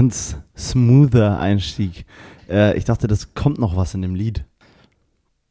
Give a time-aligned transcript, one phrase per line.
[0.00, 2.06] ganz smoother Einstieg.
[2.48, 4.44] Äh, ich dachte, das kommt noch was in dem Lied.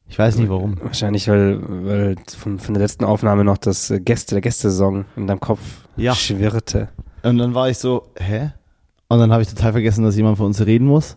[0.07, 0.75] Ich weiß nicht warum.
[0.81, 5.27] Wahrscheinlich, weil, weil von, von der letzten Aufnahme noch das äh, Gäste, der Gästesong in
[5.27, 5.61] deinem Kopf
[5.97, 6.15] Ja.
[6.15, 6.89] schwirrte.
[7.21, 8.49] Und dann war ich so, hä?
[9.07, 11.15] Und dann habe ich total vergessen, dass jemand von uns reden muss.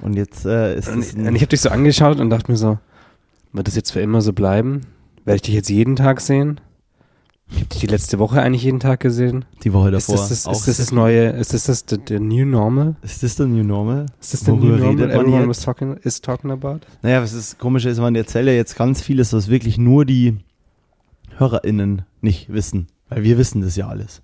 [0.00, 2.58] Und jetzt äh, ist Und, es und ich habe dich so angeschaut und dachte mir
[2.58, 2.78] so,
[3.52, 4.80] wird das jetzt für immer so bleiben?
[5.24, 6.60] Werde ich dich jetzt jeden Tag sehen?
[7.50, 9.44] Ich habe die letzte Woche eigentlich jeden Tag gesehen.
[9.64, 10.20] die Woche Ist davor.
[10.20, 12.96] das das, auch ist das das neue, ist das das the, the new normal?
[13.02, 14.06] Ist das the new normal?
[14.20, 16.80] Ist das the new normal everyone was talking, is talking about?
[17.02, 20.38] Naja, was das Komische ist, man erzählt ja jetzt ganz vieles, was wirklich nur die
[21.38, 22.88] HörerInnen nicht wissen.
[23.08, 24.20] Weil wir wissen das ja alles.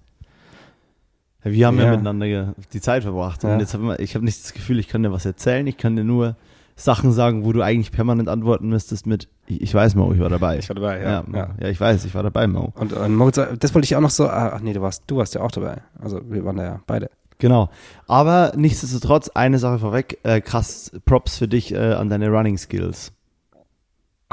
[1.43, 1.91] Wir haben ja, Ja.
[1.93, 3.43] miteinander die Zeit verbracht.
[3.43, 3.55] Ja.
[3.55, 5.67] Und jetzt habe ich habe nicht das Gefühl, ich kann dir was erzählen.
[5.67, 6.37] Ich kann dir nur
[6.77, 10.29] Sachen sagen, wo du eigentlich permanent antworten müsstest mit, ich, ich weiß, Mo, ich war
[10.29, 10.59] dabei.
[10.59, 11.25] Ich war dabei, ja, ja.
[11.33, 11.49] Ja.
[11.61, 11.69] ja.
[11.69, 12.73] ich weiß, ich war dabei, Mo.
[12.75, 15.17] Und, und Moritz, das wollte ich auch noch so, ah, ach nee, du warst, du
[15.17, 15.83] warst ja auch dabei.
[16.01, 17.11] Also wir waren da ja beide.
[17.39, 17.69] Genau.
[18.07, 23.13] Aber nichtsdestotrotz, eine Sache vorweg, äh, krass, Props für dich äh, an deine Running Skills.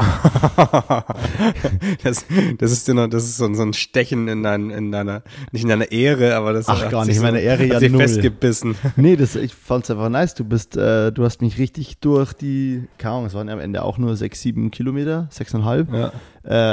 [2.03, 2.25] das,
[2.57, 5.63] das ist genau, das ist so, ein- so ein Stechen in, dein, in deiner, nicht
[5.63, 8.01] in deiner Ehre, aber das Ach, gar nicht, meine Ehre ja null.
[8.01, 8.75] festgebissen.
[8.95, 10.35] Nee, das, ich fand's einfach nice.
[10.35, 13.59] Du bist, äh, du hast mich richtig durch die, keine Ahnung, es waren ja am
[13.59, 16.11] Ende auch nur sechs, sieben Kilometer, sechseinhalb, Ja.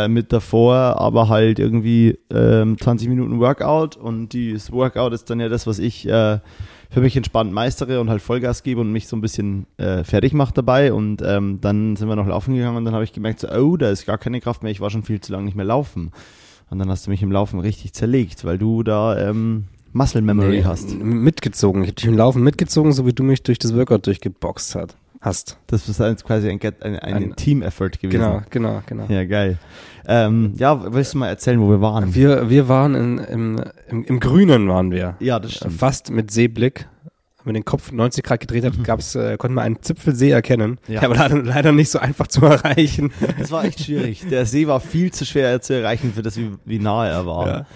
[0.04, 5.40] äh, mit davor, aber halt irgendwie ähm, 20 Minuten Workout und dieses Workout ist dann
[5.40, 6.38] ja das, was ich äh,
[6.90, 10.32] für mich entspannt meistere und halt Vollgas gebe und mich so ein bisschen äh, fertig
[10.32, 13.40] mache dabei und ähm, dann sind wir noch laufen gegangen und dann habe ich gemerkt,
[13.40, 15.56] so, oh, da ist gar keine Kraft mehr, ich war schon viel zu lange nicht
[15.56, 16.10] mehr laufen.
[16.70, 20.58] Und dann hast du mich im Laufen richtig zerlegt, weil du da ähm, Muscle Memory
[20.58, 20.98] Nee, hast.
[20.98, 21.82] Mitgezogen.
[21.82, 24.96] Ich habe dich im Laufen mitgezogen, so wie du mich durch das Workout durchgeboxt hat,
[25.20, 25.58] hast.
[25.66, 28.10] Das ist ein- quasi ein, ein, ein, Ein- Team-Effort gewesen.
[28.20, 29.06] Genau, genau, genau.
[29.08, 29.58] Ja, geil.
[30.06, 32.14] Ähm, ja, willst du mal erzählen, wo wir waren?
[32.14, 35.16] Wir, wir waren in, im, im, im Grünen waren wir.
[35.20, 35.74] ja, das stimmt.
[35.74, 36.86] Fast mit Seeblick.
[37.44, 40.78] Wenn man den Kopf 90 Grad gedreht hat, gab's, äh, konnte man einen Zipfelsee erkennen.
[40.86, 41.00] Ja.
[41.00, 43.10] Der war leider, nicht so einfach zu erreichen.
[43.38, 44.26] Das war echt schwierig.
[44.28, 47.46] Der See war viel zu schwer zu erreichen für das, wie, wie nahe er war.
[47.46, 47.66] Ja.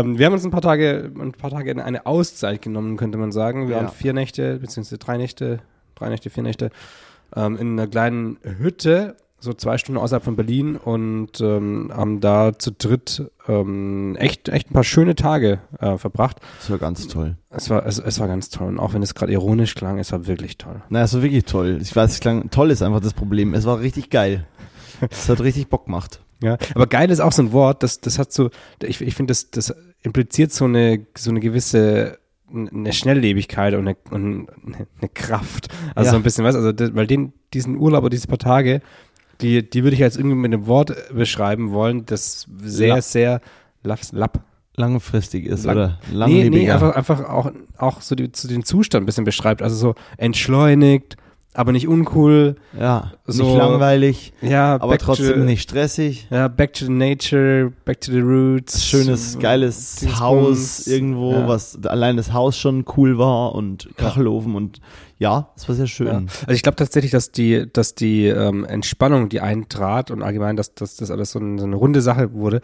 [0.00, 3.30] Ähm, wir haben uns ein paar Tage, ein paar Tage eine Auszeit genommen, könnte man
[3.32, 3.68] sagen.
[3.68, 3.82] Wir Ja.
[3.84, 5.60] waren vier Nächte, beziehungsweise drei Nächte,
[6.02, 6.70] drei Nächte, vier Nächte,
[7.34, 12.56] ähm, in einer kleinen Hütte, so zwei Stunden außerhalb von Berlin und ähm, haben da
[12.56, 16.40] zu dritt ähm, echt, echt ein paar schöne Tage äh, verbracht.
[16.60, 17.36] Das war ganz toll.
[17.50, 18.68] Es war, es, es war ganz toll.
[18.68, 20.80] Und auch wenn es gerade ironisch klang, es war wirklich toll.
[20.90, 21.78] Na, es war wirklich toll.
[21.82, 23.54] Ich weiß, es klang, toll ist einfach das Problem.
[23.54, 24.46] Es war richtig geil.
[25.10, 26.20] Es hat richtig Bock gemacht.
[26.42, 28.50] Ja, aber geil ist auch so ein Wort, das, das hat so,
[28.82, 32.18] ich, ich finde, das, das impliziert so eine, so eine gewisse,
[32.54, 34.48] eine Schnelllebigkeit und eine, und
[35.00, 35.68] eine, Kraft.
[35.94, 36.10] Also Ja.
[36.12, 38.80] so ein bisschen, was, also, das, weil den, diesen Urlaub oder diese paar Tage,
[39.40, 43.02] die, die würde ich jetzt irgendwie mit einem Wort beschreiben wollen, das sehr, Lapp.
[43.02, 43.40] sehr,
[43.82, 44.44] lapp.
[44.74, 45.98] Langfristig ist, Lang- oder?
[46.10, 46.50] Nee, Langlebiger.
[46.50, 49.60] nee, einfach, einfach auch, auch so, die, so den Zustand ein bisschen beschreibt.
[49.60, 51.16] Also so entschleunigt,
[51.54, 52.56] aber nicht uncool.
[52.78, 56.26] ja, so- nicht langweilig, Ja, aber trotzdem to, nicht stressig.
[56.30, 58.84] Ja, back to the nature, back to the roots.
[58.84, 60.20] Schönes, geiles Dingsbums.
[60.20, 61.48] Haus irgendwo, Ja.
[61.48, 64.80] was allein das Haus schon cool war und Kachelofen und
[65.18, 66.06] ja, es war sehr schön.
[66.06, 66.14] Ja.
[66.16, 70.74] Also ich glaube tatsächlich, dass die, dass die ähm, Entspannung, die eintrat und allgemein, dass,
[70.74, 72.60] dass das alles so, ein, so eine runde Sache wurde,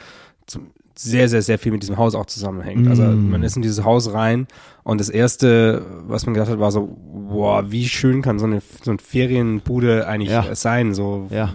[0.47, 0.69] zum,
[1.01, 2.89] sehr, sehr, sehr viel mit diesem Haus auch zusammenhängt.
[2.89, 3.31] Also Mm.
[3.31, 4.49] man ist in dieses Haus rein
[4.83, 6.89] und das erste, was man gedacht hat, war so,
[7.31, 10.55] boah, wie schön kann so eine, so eine Ferienbude eigentlich Ja.
[10.57, 10.95] sein?
[10.95, 11.55] So, Ja.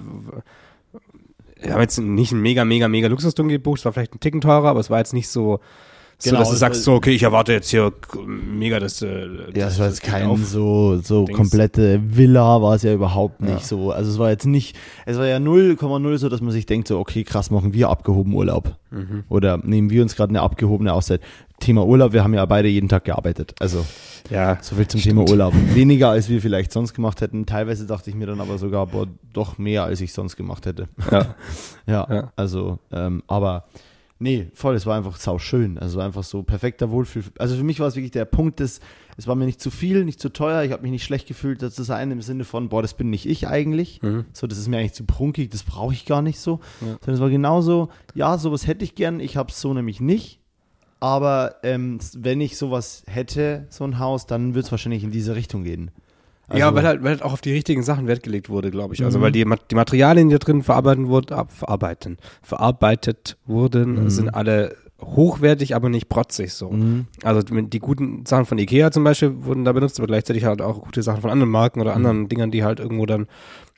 [1.61, 4.39] wir haben jetzt nicht ein mega, mega, mega Luxusding gebucht, es war vielleicht ein Ticken
[4.39, 5.59] teurer, aber es war jetzt nicht so,
[6.17, 7.91] so Genau, dass du es sagst, war- so, okay, ich erwarte jetzt hier
[8.25, 11.37] mega das, äh, Ja, es war jetzt kein so, so Dings.
[11.37, 13.59] komplette Villa, war es ja überhaupt nicht Ja.
[13.59, 13.91] so.
[13.91, 16.97] Also es war jetzt nicht, es war ja 0,0 so, dass man sich denkt so,
[16.99, 18.75] okay, krass, machen wir abgehoben Urlaub.
[18.91, 19.23] Mhm.
[19.29, 21.19] Oder nehmen wir uns gerade eine abgehobene Auszeit.
[21.59, 23.53] Thema Urlaub, wir haben ja beide jeden Tag gearbeitet.
[23.59, 23.85] Also
[24.29, 25.53] Ja, so viel zum Thema Urlaub.
[25.73, 27.45] Weniger als wir vielleicht sonst gemacht hätten.
[27.45, 30.87] Teilweise dachte ich mir dann aber sogar, boah, doch mehr als ich sonst gemacht hätte.
[31.11, 31.35] ja.
[31.87, 32.31] Ja, Ja.
[32.35, 33.65] also, ähm, aber
[34.23, 35.77] nee, voll, es war einfach sau schön.
[35.77, 37.23] Also einfach so perfekter Wohlfühl.
[37.37, 38.79] Also für mich war es wirklich der Punkt des,
[39.17, 41.61] es war mir nicht zu viel, nicht zu teuer, ich habe mich nicht schlecht gefühlt,
[41.61, 44.01] das zu sein im Sinne von, boah, das bin nicht ich eigentlich.
[44.01, 44.25] Mhm.
[44.31, 46.61] So, das ist mir eigentlich zu prunkig, das brauche ich gar nicht so.
[46.79, 46.97] Ja.
[47.01, 50.39] Sondern es war genauso, ja, sowas hätte ich gern, ich habe es so nämlich nicht.
[51.01, 55.35] Aber ähm, wenn ich sowas hätte, so ein Haus, dann wird es wahrscheinlich in diese
[55.35, 55.91] Richtung gehen.
[56.51, 58.93] Ja, Also- weil halt, weil halt auch auf die richtigen Sachen Wert gelegt wurde, glaube
[58.93, 59.03] ich.
[59.03, 59.23] Also Mhm.
[59.23, 64.09] weil die, die Materialien, die da drin verarbeiten wurden, verarbeiten, verarbeitet wurden, Mhm.
[64.09, 66.71] sind alle hochwertig, aber nicht protzig so.
[66.71, 67.07] Mhm.
[67.23, 70.81] Also die guten Sachen von Ikea zum Beispiel wurden da benutzt, aber gleichzeitig halt auch
[70.81, 71.97] gute Sachen von anderen Marken oder Mhm.
[71.97, 73.27] anderen Dingern, die halt irgendwo dann,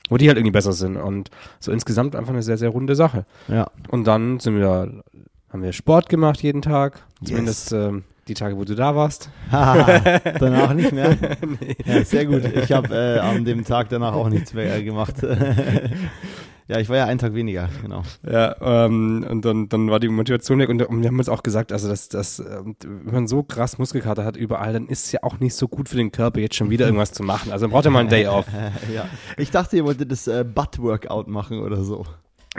[0.10, 0.98] wo die halt irgendwie besser sind.
[0.98, 3.26] Und so insgesamt einfach eine sehr, sehr runde Sache.
[3.48, 3.68] Ja.
[3.90, 5.04] Und dann sind wir,
[5.50, 7.02] haben wir Sport gemacht jeden Tag.
[7.22, 7.30] Yes.
[7.30, 9.30] Zumindest ähm, Die Tage, wo du da warst?
[9.52, 11.16] Danach nicht mehr?
[11.86, 12.44] Ja, sehr gut.
[12.44, 15.18] Ich habe äh, an dem Tag danach auch nichts mehr gemacht.
[16.68, 18.02] ja, ich war ja einen Tag weniger, genau.
[18.28, 18.56] Ja,
[18.86, 21.72] ähm, und dann, dann war die Motivation weg und, und wir haben uns auch gesagt,
[21.72, 25.20] also dass, dass ähm, wenn man so krass Muskelkater hat überall, dann ist es ja
[25.22, 27.52] auch nicht so gut für den Körper, jetzt schon wieder irgendwas zu machen.
[27.52, 28.48] Also man braucht ja mal einen Day off.
[28.94, 29.06] ja.
[29.38, 32.08] Ich dachte, ihr wolltet das äh, Butt-Workout machen oder so.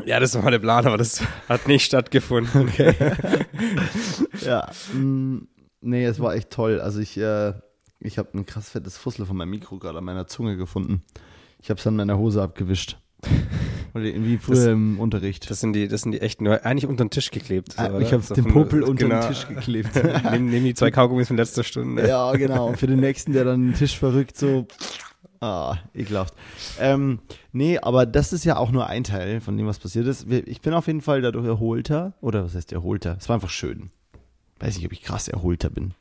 [0.04, 2.68] Ja, das war der Plan, aber das hat nicht stattgefunden.
[2.68, 2.94] Okay.
[4.44, 5.48] ja, mh, mm,
[5.86, 6.80] nee, es war echt toll.
[6.80, 7.54] Also ich, äh,
[8.00, 11.02] ich habe ein krass fettes Fussel von meinem Mikro gerade an meiner Zunge gefunden.
[11.60, 12.98] Ich habe es an meiner Hose abgewischt.
[13.94, 15.48] Oder irgendwie früher das, im Unterricht.
[15.50, 17.72] Das sind die, das sind die echten, eigentlich unter den Tisch geklebt.
[17.72, 19.20] So, ah, ich habe so den Popel unter genau.
[19.20, 19.94] den Tisch geklebt.
[20.30, 22.06] nehmen, nehmen die zwei Kaugummis von letzter Stunde.
[22.06, 22.68] Ja, genau.
[22.68, 24.66] Und für den nächsten, der dann den Tisch verrückt, so
[25.40, 26.34] Ah, ekelhaft.
[26.80, 27.20] Ähm,
[27.52, 30.26] nee, aber das ist ja auch nur ein Teil von dem, was passiert ist.
[30.30, 32.14] Ich bin auf jeden Fall dadurch erholter.
[32.20, 33.16] Oder was heißt erholter?
[33.18, 33.90] Es war einfach schön.
[34.60, 35.94] Weiß nicht, ob ich krass erholter bin.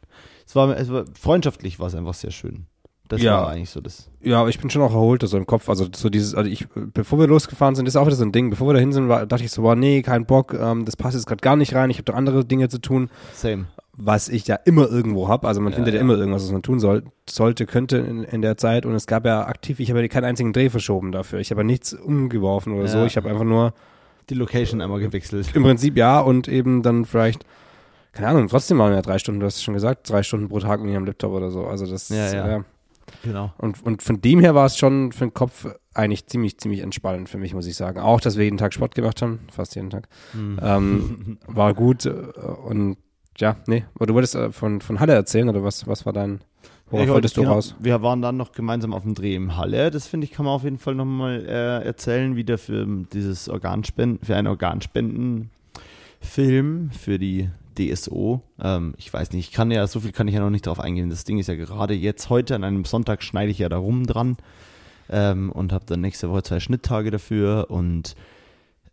[0.48, 2.68] Es war, es war freundschaftlich war es einfach sehr schön.
[3.08, 3.42] Das ja.
[3.42, 4.10] war eigentlich so das.
[4.22, 5.70] Ja, aber ich bin schon auch erholter so im Kopf.
[5.70, 8.50] Also so dieses, also ich, bevor wir losgefahren sind, ist auch wieder so ein Ding.
[8.50, 11.16] Bevor wir dahin sind, war, dachte ich so, boah, nee, kein Bock, ähm, das passt
[11.16, 11.92] jetzt gerade gar nicht rein.
[11.92, 13.10] Ich habe doch andere Dinge zu tun.
[13.34, 13.68] Same
[13.98, 15.48] was ich ja immer irgendwo habe.
[15.48, 18.24] Also man ja, findet ja, ja, immer irgendwas, was man tun soll, sollte, könnte in,
[18.24, 18.86] in, der Zeit.
[18.86, 21.40] Und es gab ja aktiv, ich habe ja keinen einzigen Dreh verschoben dafür.
[21.40, 22.92] Ich habe ja nichts umgeworfen oder ja.
[22.92, 23.06] so.
[23.06, 23.74] Ich habe einfach nur
[24.30, 25.50] die Location einmal gewechselt.
[25.54, 27.46] Im Prinzip ja und eben dann vielleicht,
[28.16, 30.48] keine Ahnung, trotzdem waren wir ja drei Stunden, du hast es schon gesagt, drei Stunden
[30.48, 31.66] pro Tag mit ihrem Laptop oder so.
[31.66, 32.48] Also das ja, ja.
[32.48, 32.64] ja.
[33.24, 33.54] Genau.
[33.58, 37.28] Und, und von dem her war es schon für den Kopf eigentlich ziemlich, ziemlich entspannend
[37.30, 38.00] für mich, muss ich sagen.
[38.00, 40.08] Auch, dass wir jeden Tag Sport gemacht haben, fast jeden Tag.
[40.34, 40.60] Mhm.
[40.62, 42.98] Ähm, war gut und
[43.38, 46.40] ja, nee, aber du wolltest äh, von, von Halle erzählen oder was, was war dein,
[46.90, 47.76] worauf ja, wolltest du genau, raus?
[47.80, 50.54] Wir waren dann noch gemeinsam auf dem Dreh im Halle, das finde ich, kann man
[50.54, 55.50] auf jeden Fall nochmal äh, erzählen, wieder für dieses Organspenden, für einen Organspendenfilm
[56.92, 58.42] für die DSO.
[58.62, 60.80] Ähm, ich weiß nicht, ich kann ja, so viel kann ich ja noch nicht drauf
[60.80, 61.10] eingehen.
[61.10, 64.06] Das Ding ist ja gerade jetzt, heute an einem Sonntag schneide ich ja da rum
[64.06, 64.38] dran
[65.10, 68.16] ähm, und habe dann nächste Woche zwei Schnitttage dafür und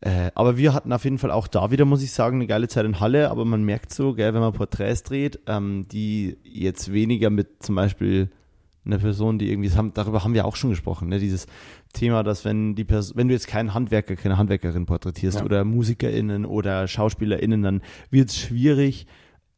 [0.02, 2.67] äh, aber wir hatten auf jeden Fall auch da wieder, muss ich sagen, eine geile
[2.67, 3.31] Zeit in Halle.
[3.31, 7.76] Aber man merkt so, gell, wenn man Porträts dreht, ähm, die jetzt weniger mit zum
[7.76, 8.28] Beispiel
[8.85, 11.20] einer Person, die irgendwie, darüber haben wir auch schon gesprochen, ne?
[11.20, 11.46] dieses
[11.92, 15.44] Thema, dass wenn die Person, wenn du jetzt keinen Handwerker, keine Handwerkerin porträtierst ja.
[15.44, 19.06] oder MusikerInnen oder SchauspielerInnen, dann wird es schwierig,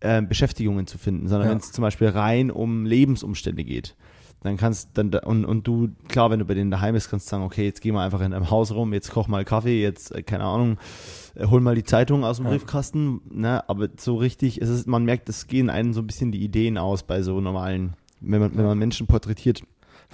[0.00, 1.52] äh, Beschäftigungen zu finden, sondern ja.
[1.52, 3.96] wenn es zum Beispiel rein um Lebensumstände geht
[4.44, 7.30] dann kannst dann und, und du, klar, wenn du bei denen daheim bist, kannst du
[7.30, 10.14] sagen, okay, jetzt geh mal einfach in einem Haus rum, jetzt koch mal Kaffee, jetzt,
[10.14, 10.76] äh, keine Ahnung,
[11.34, 12.52] äh, hol mal die Zeitung aus dem ja.
[12.52, 13.66] Briefkasten, ne?
[13.68, 16.76] Aber so richtig, es ist, man merkt, es gehen einen so ein bisschen die Ideen
[16.76, 19.62] aus bei so normalen, wenn man, wenn man Menschen porträtiert.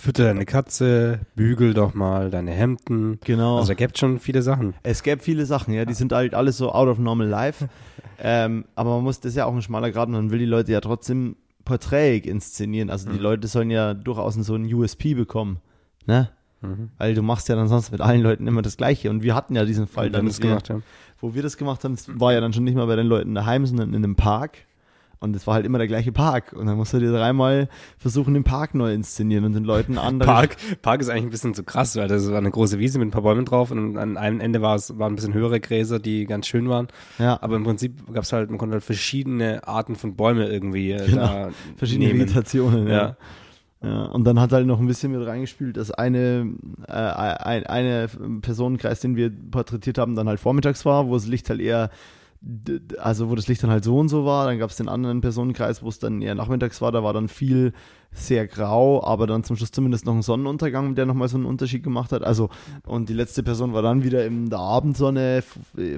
[0.00, 3.18] Fütter deine Katze, bügel doch mal deine Hemden.
[3.22, 3.58] Genau.
[3.58, 4.72] Also es gibt schon viele Sachen.
[4.82, 7.68] Es gibt viele Sachen, ja, die sind halt alles so out of normal life.
[8.18, 10.72] ähm, aber man muss, das ist ja auch ein schmaler Grad, man will die Leute
[10.72, 11.36] ja trotzdem
[11.66, 12.88] porträtig inszenieren.
[12.88, 13.22] Also die mhm.
[13.22, 15.58] Leute sollen ja durchaus so einen USP bekommen.
[16.06, 16.30] Ne?
[16.62, 16.88] Mhm.
[16.96, 19.10] Weil du machst ja dann sonst mit allen Leuten immer das Gleiche.
[19.10, 20.58] Und wir hatten ja diesen Fall dann, ja.
[21.20, 23.66] wo wir das gemacht haben, war ja dann schon nicht mal bei den Leuten daheim,
[23.66, 24.58] sondern in einem Park.
[25.22, 26.54] Und es war halt immer der gleiche Park.
[26.54, 30.26] Und dann musst du dir dreimal versuchen, den Park neu inszenieren und den Leuten andere.
[30.26, 33.08] Park, Park ist eigentlich ein bisschen zu krass, weil das war eine große Wiese mit
[33.08, 35.98] ein paar Bäumen drauf und an einem Ende war es waren ein bisschen höhere Gräser,
[35.98, 36.88] die ganz schön waren.
[37.18, 37.38] Ja.
[37.42, 41.06] Aber im Prinzip gab es halt, man konnte halt verschiedene Arten von Bäumen irgendwie äh,
[41.06, 41.26] genau.
[41.26, 42.20] da Verschiedene nehmen.
[42.20, 42.94] Vegetationen, ja.
[42.94, 43.16] ja.
[43.82, 46.52] Ja, und dann hat halt noch ein bisschen mit reingespielt, dass eine,
[46.86, 48.08] äh, ein, eine
[48.42, 51.90] Personenkreis, den wir porträtiert haben, dann halt vormittags war, wo das Licht halt eher
[52.98, 55.20] also wo das Licht dann halt so und so war, dann gab es den anderen
[55.20, 57.72] Personenkreis, wo es dann eher nachmittags war, da war dann viel
[58.12, 61.82] sehr grau, aber dann zum Schluss zumindest noch ein Sonnenuntergang, der nochmal so einen Unterschied
[61.82, 62.24] gemacht hat.
[62.24, 62.48] Also,
[62.84, 65.44] und die letzte Person war dann wieder in der Abendsonne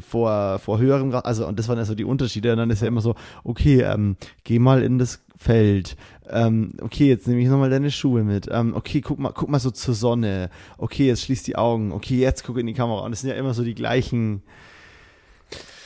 [0.07, 2.53] vor, vor höherem, also, und das waren ja so die Unterschiede.
[2.53, 5.97] Und dann ist ja immer so, okay, ähm, geh mal in das Feld.
[6.29, 8.49] Ähm, okay, jetzt nehme ich nochmal deine Schuhe mit.
[8.51, 10.51] Ähm, okay, guck mal, guck mal so zur Sonne.
[10.77, 11.93] Okay, jetzt schließ die Augen.
[11.93, 13.05] Okay, jetzt guck in die Kamera.
[13.07, 14.43] Und es sind ja immer so die gleichen,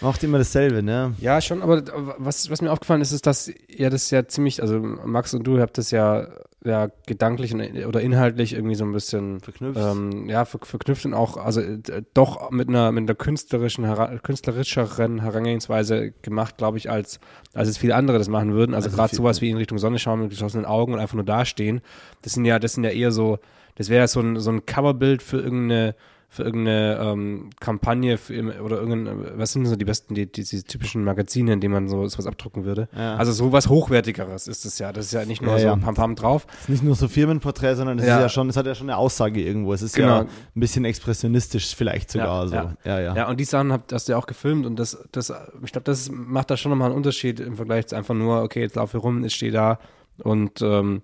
[0.01, 1.15] Macht immer dasselbe, ne?
[1.21, 1.83] Ja, schon, aber
[2.19, 5.59] was, was mir aufgefallen ist, ist, dass ihr das ja ziemlich, also Max und du
[5.59, 6.29] habt das ja,
[6.65, 9.81] ja gedanklich oder inhaltlich irgendwie so ein bisschen verknüpft.
[9.81, 13.87] Ähm, ja, ver, verknüpft und auch, also äh, doch mit einer, mit einer künstlerischen,
[14.23, 17.19] künstlerischeren Herangehensweise gemacht, glaube ich, als,
[17.55, 18.75] als es viele andere das machen würden.
[18.75, 21.25] Also, also gerade sowas wie in Richtung Sonne schauen mit geschlossenen Augen und einfach nur
[21.25, 21.81] dastehen.
[22.23, 23.39] Das sind ja, das sind ja eher so,
[23.77, 25.95] das wäre ja so ein, so ein Coverbild für irgendeine
[26.37, 30.65] für irgendeine ähm, Kampagne für, oder irgendein, was sind so die besten, die, die, diese
[30.65, 32.89] typischen Magazine, in denen man so sowas abdrucken würde?
[32.97, 33.17] Ja.
[33.17, 34.93] Also so was Hochwertigeres ist es ja.
[34.93, 35.77] Das ist ja nicht nur Ja, so ja.
[35.77, 36.47] Pam Pam drauf.
[36.55, 38.17] Es ist nicht nur so Firmenporträt, sondern es Ja.
[38.17, 39.73] ist ja schon, es hat ja schon eine Aussage irgendwo.
[39.73, 40.09] Es ist Genau.
[40.09, 40.29] ja ein
[40.61, 42.89] bisschen expressionistisch vielleicht sogar Ja, so.
[42.89, 43.15] ja.
[43.17, 45.33] Ja, und die Sachen habt, hast du ja auch gefilmt und das, das,
[45.65, 48.61] ich glaube, das macht da schon nochmal einen Unterschied im Vergleich zu einfach nur, okay,
[48.61, 49.79] jetzt laufe ich rum, ich stehe da
[50.23, 51.03] und ähm,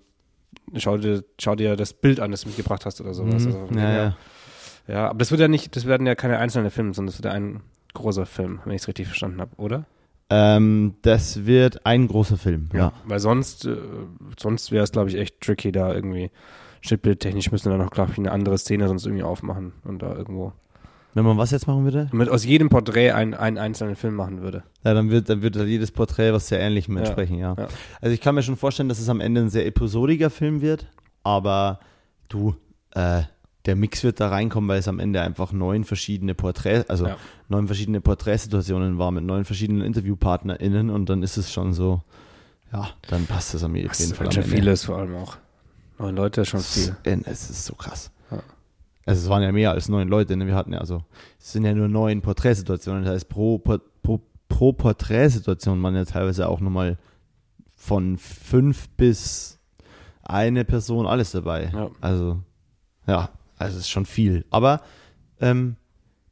[0.75, 3.45] schau, dir, schau dir das Bild an, das du mitgebracht hast oder sowas.
[3.45, 3.77] Also, Mhm.
[3.77, 4.17] ja, ja.
[4.87, 7.25] Ja, aber das wird ja nicht, das werden ja keine einzelnen Filme, sondern das wird
[7.25, 7.61] ja ein
[7.93, 9.85] großer Film, wenn ich es richtig verstanden habe, oder?
[10.29, 12.69] Ähm, das wird ein großer Film.
[12.73, 12.91] Ja.
[13.05, 13.75] Weil sonst, äh,
[14.39, 16.31] sonst wäre es, glaube ich, echt tricky, da irgendwie
[16.81, 20.13] schnittbildtechnisch müssen wir dann noch, glaube ich, eine andere Szene sonst irgendwie aufmachen und da
[20.15, 20.53] irgendwo.
[21.13, 22.07] Wenn man was jetzt machen würde?
[22.11, 24.63] Damit aus jedem Porträt einen, einen einzelnen Film machen würde.
[24.83, 27.53] Ja, dann wird, dann wird halt jedes Porträt was sehr ähnlichem Ja, entsprechen, ja.
[27.57, 27.67] ja.
[28.01, 30.87] Also ich kann mir schon vorstellen, dass es am Ende ein sehr episodiger Film wird,
[31.21, 31.79] aber
[32.29, 32.55] du,
[32.95, 33.21] äh,
[33.65, 37.17] der Mix wird da reinkommen, weil es am Ende einfach neun verschiedene Porträts, also Ja.
[37.47, 42.01] neun verschiedene Porträtsituationen war mit neun verschiedenen InterviewpartnerInnen und dann ist es schon so,
[42.71, 45.37] ja, dann passt es am jeden Das Fall schon vieles vor allem auch.
[45.99, 46.95] Neun Leute ist schon viel.
[47.25, 48.11] Es ist so krass.
[48.31, 48.39] Ja.
[49.05, 50.35] Also es waren ja mehr als neun Leute.
[50.35, 50.47] Ne?
[50.47, 51.03] Wir hatten ja also,
[51.39, 53.03] es sind ja nur neun Porträtsituationen.
[53.03, 53.79] Das heißt, pro, pro,
[54.49, 56.97] pro Porträtsituation waren ja teilweise auch nochmal
[57.75, 59.59] von fünf bis
[60.23, 61.69] eine Person alles dabei.
[61.73, 61.89] Ja.
[62.01, 62.39] Also,
[63.07, 63.29] ja,
[63.63, 64.45] also es ist schon viel.
[64.49, 64.81] Aber
[65.39, 65.75] ähm,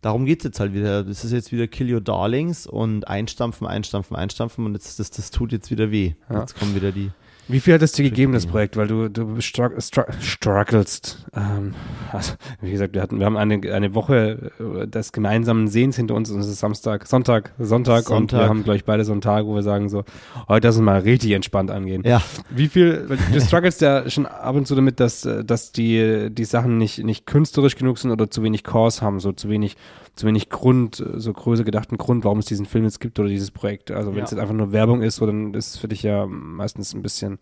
[0.01, 1.03] darum geht es jetzt halt wieder.
[1.03, 5.31] Das ist jetzt wieder Kill Your Darlings und einstampfen, einstampfen, einstampfen und jetzt, das, das
[5.31, 6.13] tut jetzt wieder weh.
[6.29, 6.41] Ja.
[6.41, 7.11] Jetzt kommen wieder die.
[7.51, 8.45] Wie viel hat es dir gegeben, das.
[8.45, 8.77] Projekt?
[8.77, 11.25] Weil du, du strugg, strugg, strugglest.
[11.35, 11.73] Ähm,
[12.11, 16.15] also, wie gesagt, wir hatten, wir haben eine, eine Woche äh, des gemeinsamen Sehens hinter
[16.15, 18.39] uns und es ist Samstag, Sonntag, Sonntag, und Sonntag.
[18.39, 20.03] wir haben, glaube ich, beide so einen Tag, wo wir sagen so,
[20.47, 22.03] heute lass uns mal richtig entspannt angehen.
[22.05, 25.71] Ja, Wie viel, weil du strugglest ja schon ab und zu damit, dass, äh, dass
[25.71, 29.49] die, die Sachen nicht, nicht künstlerisch genug sind oder zu wenig Cause haben, so zu
[29.49, 29.75] wenig,
[30.15, 33.29] zu wenig Grund, äh, so größer gedachten Grund, warum es diesen Film jetzt gibt oder
[33.29, 33.91] dieses Projekt.
[33.91, 34.23] Also wenn Ja.
[34.25, 37.01] es jetzt einfach nur Werbung ist, so, dann ist es für dich ja meistens ein
[37.01, 37.39] bisschen,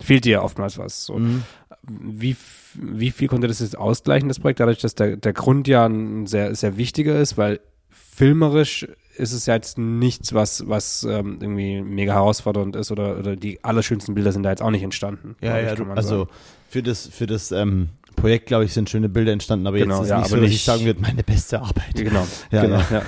[0.00, 1.06] fehlt dir ja oftmals was.
[1.06, 1.18] So.
[1.18, 1.42] mhm.
[1.82, 2.36] Wie,
[2.74, 6.26] wie viel konnte das jetzt ausgleichen, das Projekt, dadurch, dass der, der Grund ja ein
[6.26, 8.86] sehr, sehr wichtiger ist, weil filmerisch
[9.16, 13.62] ist es ja jetzt nichts, was, was ähm, irgendwie mega herausfordernd ist oder, oder die
[13.64, 15.36] allerschönsten Bilder sind da jetzt auch nicht entstanden.
[15.40, 16.28] Ja, ich, ja, kann du, also
[16.68, 20.04] für das, für das ähm, Projekt, glaube ich, sind schöne Bilder entstanden, aber Genau, jetzt
[20.04, 21.94] ist ja, nicht aber so, dass ich nicht- sagen würde, meine beste Arbeit.
[21.94, 23.02] Genau, Ja, genau, ja.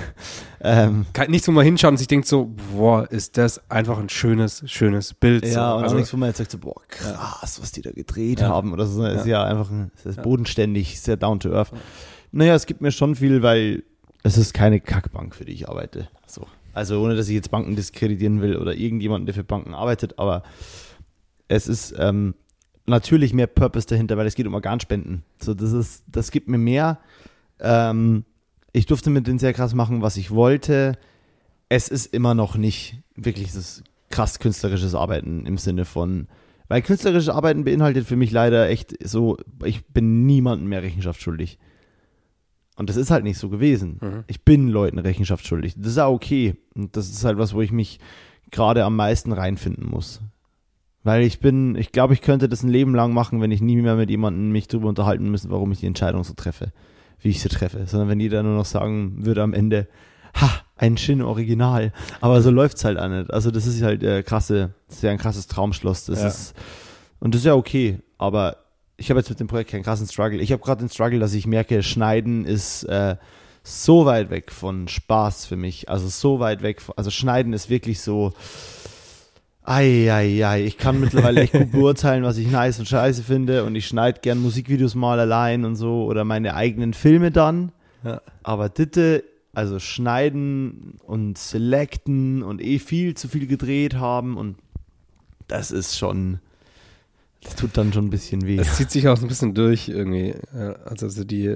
[0.61, 4.09] Ähm, Kein, nichts, wo man hinschaut und sich denkt so, boah, ist das einfach ein
[4.09, 5.45] schönes, schönes Bild.
[5.45, 5.53] so.
[5.53, 7.91] ja, und also, auch nichts, wo man jetzt sagt, so, boah, krass, was die da
[7.91, 8.47] gedreht Ja.
[8.49, 9.05] haben oder so.
[9.05, 11.71] Ist ja einfach ein, ist bodenständig, sehr down to earth.
[12.31, 13.83] Naja, es gibt mir schon viel, weil
[14.23, 16.07] es ist keine Kackbank, für die ich arbeite.
[16.27, 16.47] So.
[16.73, 20.43] Also ohne, dass ich jetzt Banken diskreditieren will oder irgendjemanden, der für Banken arbeitet, aber
[21.49, 22.33] es ist ähm,
[22.85, 25.23] natürlich mehr Purpose dahinter, weil es geht um Organspenden.
[25.39, 26.99] So, das ist, das gibt mir mehr.
[27.59, 28.25] Ähm,
[28.71, 30.97] ich durfte mit denen sehr krass machen, was ich wollte.
[31.69, 36.27] Es ist immer noch nicht wirklich das krass künstlerisches Arbeiten im Sinne von,
[36.67, 41.57] weil künstlerisches Arbeiten beinhaltet für mich leider echt so, ich bin niemandem mehr Rechenschaft schuldig.
[42.75, 43.99] Und das ist halt nicht so gewesen.
[44.01, 44.23] Mhm.
[44.27, 45.75] Ich bin Leuten Rechenschaft schuldig.
[45.77, 46.55] Das ist auch okay.
[46.73, 47.99] Und das ist halt was, wo ich mich
[48.51, 50.21] gerade am meisten reinfinden muss.
[51.03, 53.75] Weil ich bin, ich glaube, ich könnte das ein Leben lang machen, wenn ich nie
[53.81, 56.71] mehr mit jemandem mich drüber unterhalten müsste, warum ich die Entscheidung so treffe,
[57.19, 57.85] wie ich sie treffe.
[57.87, 59.87] Sondern wenn jeder nur noch sagen würde am Ende,
[60.39, 61.91] ha, ein Shin Original.
[62.21, 63.31] Aber so läuft's halt auch nicht.
[63.33, 66.05] Also das ist halt äh, krasse, das ist ja ein krasses Traumschloss.
[66.05, 66.27] Das Ja.
[66.27, 66.53] ist,
[67.19, 67.99] und das ist ja okay.
[68.17, 68.57] Aber
[68.95, 70.39] ich habe jetzt mit dem Projekt keinen krassen Struggle.
[70.39, 73.17] Ich habe gerade den Struggle, dass ich merke, Schneiden ist äh,
[73.61, 75.89] so weit weg von Spaß für mich.
[75.89, 76.81] Also so weit weg.
[76.81, 78.31] Von, also Schneiden ist wirklich so.
[79.65, 83.87] Eieiei, ich kann mittlerweile echt gut beurteilen, was ich nice und scheiße finde und ich
[83.87, 87.71] schneide gern Musikvideos mal allein und so oder meine eigenen Filme dann.
[88.03, 88.21] Ja.
[88.43, 94.57] Aber Ditte, also schneiden und selecten und eh viel zu viel gedreht haben und
[95.47, 96.39] das ist schon,
[97.41, 98.57] das tut dann schon ein bisschen weh.
[98.57, 100.35] Es zieht sich auch so ein bisschen durch irgendwie.
[100.85, 101.55] Also, also die,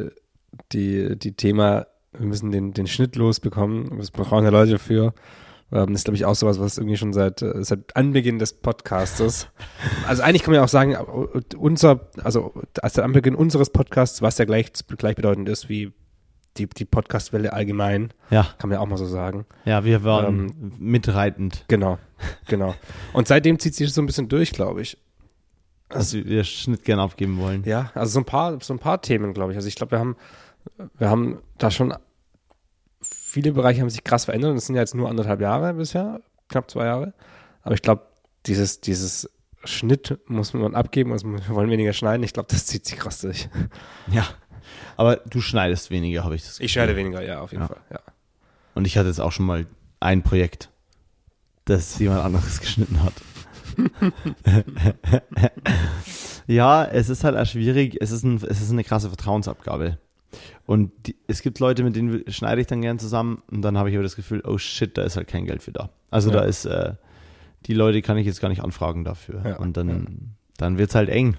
[0.71, 3.97] die, die Thema, wir müssen den, den Schnitt losbekommen.
[3.97, 5.13] Wir brauchen ja Leute dafür.
[5.71, 8.53] Ähm, Das ist, glaube ich, auch sowas, was irgendwie schon seit, äh, seit Anbeginn des
[8.53, 9.47] Podcastes.
[10.07, 14.37] Also eigentlich kann man ja auch sagen, äh, unser, also seit Anbeginn unseres Podcasts, was
[14.37, 15.91] ja gleich, gleichbedeutend ist wie
[16.57, 19.45] die, die Podcastwelle allgemein, Ja, kann man ja auch mal so sagen.
[19.65, 21.65] ja, wir waren mitreitend.
[21.67, 21.99] Genau,
[22.47, 22.73] genau.
[23.13, 24.97] Und seitdem zieht sich das so ein bisschen durch, glaube ich.
[25.89, 27.63] Also wir Schnitt gern abgeben wollen.
[27.65, 29.55] Ja, also so ein paar, so ein paar Themen, glaube ich.
[29.57, 30.15] Also ich glaube, wir haben,
[30.97, 31.93] wir haben da schon
[33.27, 34.55] viele Bereiche haben sich krass verändert.
[34.55, 37.13] Das sind ja jetzt nur anderthalb Jahre bisher, knapp zwei Jahre.
[37.61, 38.03] Aber ich glaube,
[38.45, 39.29] dieses, dieses
[39.65, 42.23] Schnitt muss man abgeben, also wir wollen weniger schneiden.
[42.23, 43.49] Ich glaube, das zieht sich krass durch.
[44.11, 44.25] Ja.
[44.95, 46.65] Aber du schneidest weniger, habe ich das Gefühl.
[46.65, 47.67] Ich schneide weniger, ja, auf jeden Ja.
[47.67, 47.81] Fall.
[47.91, 47.99] Ja.
[48.73, 49.65] Und ich hatte jetzt auch schon mal
[49.99, 50.69] ein Projekt,
[51.65, 53.13] das jemand anderes geschnitten hat.
[56.47, 57.97] ja, es ist halt auch schwierig.
[58.01, 59.97] Es ist, ein, es ist eine krasse Vertrauensabgabe.
[60.65, 63.89] Und die, es gibt Leute, mit denen schneide ich dann gern zusammen und dann habe
[63.89, 65.89] ich aber das Gefühl, oh shit, da ist halt kein Geld für da.
[66.11, 66.37] Also Ja.
[66.37, 66.93] da ist, äh,
[67.65, 69.41] die Leute kann ich jetzt gar nicht anfragen dafür.
[69.45, 69.95] Ja, Und dann, ja.
[70.57, 71.37] dann wird es halt eng.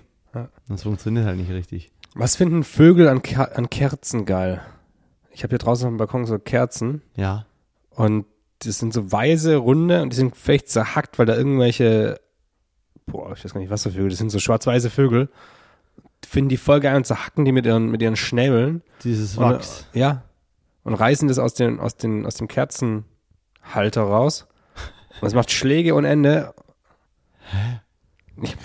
[0.68, 1.90] Das funktioniert halt nicht richtig.
[2.14, 4.60] Was finden Vögel an, Ker an Kerzen geil?
[5.32, 7.46] Ich habe hier draußen auf dem Balkon so Kerzen Ja.
[7.90, 8.26] und
[8.60, 12.20] das sind so weiße, runde und die sind vielleicht zerhackt, weil da irgendwelche,
[13.06, 15.28] boah, ich weiß gar nicht, was für Vögel, das sind so schwarz-weiße Vögel,
[16.28, 18.82] finden die voll geil und zerhacken die mit ihren, mit ihren Schnäbeln.
[19.04, 19.86] Dieses Und, Wachs.
[19.94, 20.22] äh, ja.
[20.84, 24.46] Und reißen das aus, den, aus, den, aus dem Kerzenhalter raus.
[25.20, 26.54] Und es macht Schläge und Ende.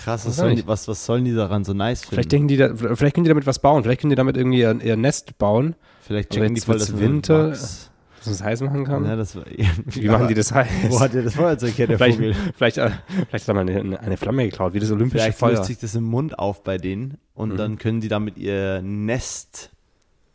[0.02, 2.14] Krass, was sollen, die, was, was sollen die daran so nice finden?
[2.14, 3.82] Vielleicht denken die da, vielleicht können die damit was bauen.
[3.82, 7.50] Vielleicht können die damit irgendwie ihr, ihr Nest bauen, Vielleicht checken die voll, dass Winter.
[7.50, 7.90] Wachs-
[8.24, 9.04] dass man es heiß machen kann.
[9.04, 9.44] Ja, das war,
[9.86, 10.68] Wie machen die das heiß?
[10.88, 12.34] Wo hat der das Feuerzeug her, der vielleicht, Vogel?
[12.56, 12.90] vielleicht, äh,
[13.28, 15.50] vielleicht hat mal eine, eine Flamme geklaut, wie das olympische Vielleicht Feuer.
[15.52, 17.56] löst sich das im Mund auf bei denen und Mhm.
[17.56, 19.70] dann können die damit ihr Nest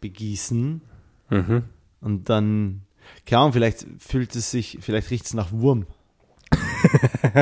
[0.01, 0.81] begießen
[1.29, 1.63] Mhm.
[2.01, 2.81] und dann,
[3.25, 5.85] keine Ahnung, vielleicht fühlt es sich, vielleicht riecht es nach Wurm.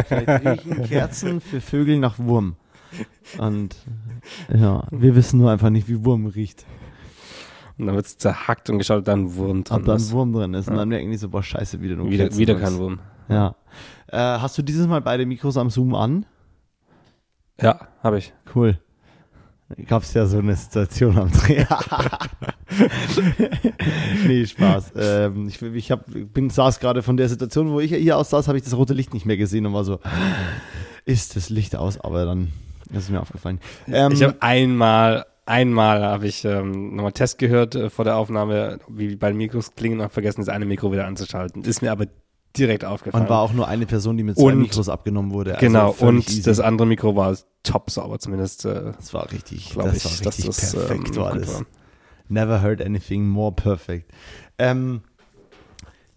[0.07, 2.55] vielleicht riechen Kerzen für Vögel nach Wurm.
[3.37, 3.75] Und
[4.53, 6.65] ja, wir wissen nur einfach nicht, wie Wurm riecht.
[7.77, 9.97] Und dann wird es zerhackt und geschaut, ob da ein Wurm drin Ob da ein
[9.97, 10.11] ist.
[10.11, 10.67] Wurm drin ist.
[10.67, 10.79] Und Ja.
[10.79, 12.99] dann merken die so, boah, scheiße, wieder nur Wieder, wieder kein Wurm.
[13.29, 13.55] Ja.
[14.07, 16.25] Äh, hast du dieses Mal beide Mikros am Zoom an?
[17.61, 18.33] Ja, habe ich.
[18.55, 18.79] Cool.
[19.87, 21.65] Gab es ja so eine Situation am Dreh.
[24.27, 24.93] nee, Spaß.
[24.95, 28.47] Ähm, ich ich hab, bin, saß gerade von der Situation, wo ich hier aus saß,
[28.47, 29.99] habe ich das rote Licht nicht mehr gesehen und war so,
[31.05, 31.99] ist das Licht aus?
[31.99, 32.49] Aber dann
[32.91, 33.59] ist es mir aufgefallen.
[33.87, 38.79] Ähm, ich habe einmal, einmal habe ich ähm, nochmal Test gehört äh, vor der Aufnahme,
[38.87, 41.63] wie bei den Mikros klingen und habe vergessen, das eine Mikro wieder anzuschalten.
[41.63, 42.05] Ist mir aber
[42.57, 43.23] direkt aufgefallen.
[43.23, 45.55] und war auch nur eine Person, die mit zwei Und- Mikros abgenommen wurde.
[45.55, 46.41] Also genau, und easy.
[46.43, 50.11] das andere Mikro war top sauber, zumindest äh, das war richtig, glaube das ich, war
[50.25, 51.53] dass richtig das perfekt ähm, war das.
[51.53, 51.65] war.
[52.29, 54.11] Never heard anything more perfect.
[54.57, 55.01] Ähm,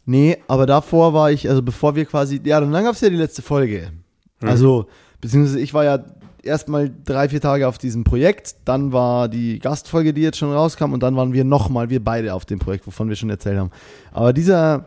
[0.05, 3.17] nee, aber davor war ich, also bevor wir quasi, ja, dann gab es ja die
[3.17, 3.93] letzte Folge.
[4.41, 4.49] Mhm.
[4.49, 4.87] Also,
[5.21, 6.05] beziehungsweise ich war ja
[6.43, 10.93] erstmal drei, vier Tage auf diesem Projekt, dann war die Gastfolge, die jetzt schon rauskam
[10.93, 13.71] und dann waren wir nochmal, wir beide auf dem Projekt, wovon wir schon erzählt haben.
[14.13, 14.87] Aber dieser,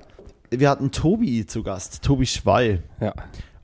[0.50, 2.84] wir hatten Tobi zu Gast, Tobi Schwall.
[3.00, 3.14] Ja.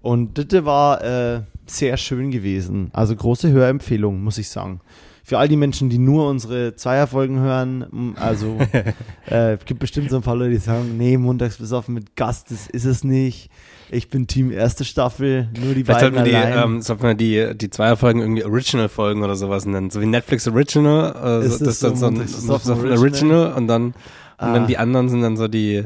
[0.02, 2.90] Und das war äh, sehr schön gewesen.
[2.94, 4.82] Also große Hörempfehlung, muss ich sagen.
[5.24, 8.58] Für all die Menschen, die nur unsere Zweierfolgen hören, also
[9.28, 12.68] äh, gibt bestimmt so ein paar Leute, die sagen, nee, montags besoffen mit Gast, das
[12.68, 13.52] ist es nicht.
[13.92, 16.64] Ich bin Team erste Staffel, nur die Vielleicht beiden sollten wir, die, allein.
[16.76, 19.90] ähm, sollten wir die, die Zweierfolgen irgendwie Original-Folgen oder sowas nennen.
[19.90, 21.42] So wie Netflix Original.
[21.44, 23.84] Äh, Ist so, das das ist dann so so ein, so ein Original und dann,
[23.86, 23.96] und
[24.38, 24.54] Ah.
[24.54, 25.84] dann die anderen sind dann so die.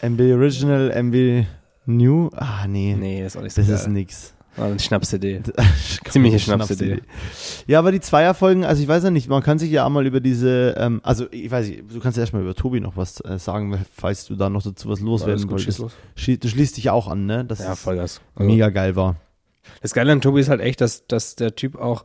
[0.00, 1.44] MB Original, MB
[1.86, 2.30] New.
[2.34, 2.96] Ah, nee.
[2.98, 3.76] Nee, ist auch nicht so das geil.
[3.78, 4.32] ist nix.
[4.56, 5.40] War eine Schnapsidee.
[6.08, 7.00] Ziemliche Schnapsidee.
[7.66, 10.06] Ja, aber die Zweierfolgen, also ich weiß ja nicht, man kann sich ja auch mal
[10.06, 13.20] über diese, ähm, also ich weiß nicht, du kannst ja erstmal über Tobi noch was
[13.24, 15.78] äh, sagen, falls du da noch dazu was loswerden gut, wolltest.
[15.78, 15.92] los.
[16.14, 17.44] Du schließt dich ja auch an, ne?
[17.46, 18.20] Das Ja, Vollgas.
[18.34, 19.16] Also, mega geil war.
[19.80, 22.04] Das Geile an Tobi ist halt echt, dass, dass der Typ auch,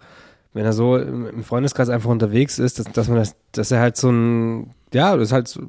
[0.53, 3.81] wenn er so im im Freundeskreis einfach unterwegs ist, dass, dass man das, dass er
[3.81, 5.59] halt so ein, ja, das ist halt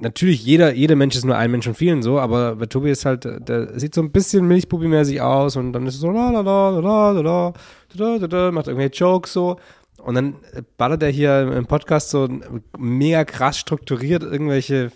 [0.00, 3.06] natürlich jeder, jeder Mensch ist nur ein Mensch von vielen so, aber bei Tobi ist
[3.06, 6.40] halt, der sieht so ein bisschen Milchbubi-mäßig aus und dann ist es so la la
[6.40, 7.52] la la la
[7.92, 9.56] la macht irgendwelche Jokes so
[9.96, 10.36] und dann
[10.76, 12.28] ballert er hier im Podcast so
[12.76, 14.92] mega krass strukturiert irgendwelche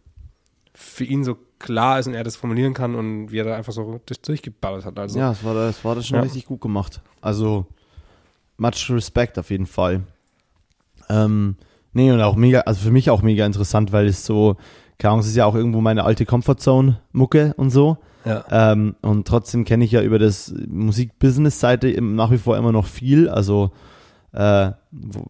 [0.74, 3.72] für ihn so klar ist und er das formulieren kann und wie er da einfach
[3.72, 4.98] so durch, durchgeballert hat.
[4.98, 6.22] Also, Ja, das war, das war das schon Ja.
[6.22, 7.00] richtig gut gemacht.
[7.20, 7.66] Also,
[8.56, 10.02] much respect auf jeden Fall.
[11.10, 11.56] Ähm,
[11.92, 14.56] nee, und auch mega, also für mich auch mega interessant, weil es so,
[14.98, 17.98] keine Ahnung, es ist ja auch irgendwo meine alte Comfortzone-Mucke und so.
[18.24, 18.44] Ja.
[18.50, 23.28] Ähm, und trotzdem kenne ich ja über das Musik-Business-Seite nach wie vor immer noch viel.
[23.28, 23.72] Also
[24.32, 24.38] äh,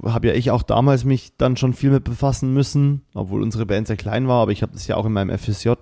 [0.04, 3.86] habe ja ich auch damals mich dann schon viel mit befassen müssen, obwohl unsere Band
[3.86, 5.72] sehr klein war, aber ich habe das ja auch in meinem FSJ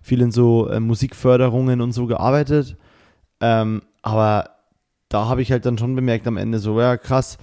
[0.00, 2.76] viel in so äh, Musikförderungen und so gearbeitet.
[3.40, 4.50] Ähm, aber
[5.08, 7.38] da habe ich halt dann schon bemerkt am Ende so, ja krass,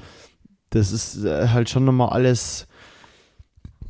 [0.69, 2.67] das ist äh, halt schon nochmal alles,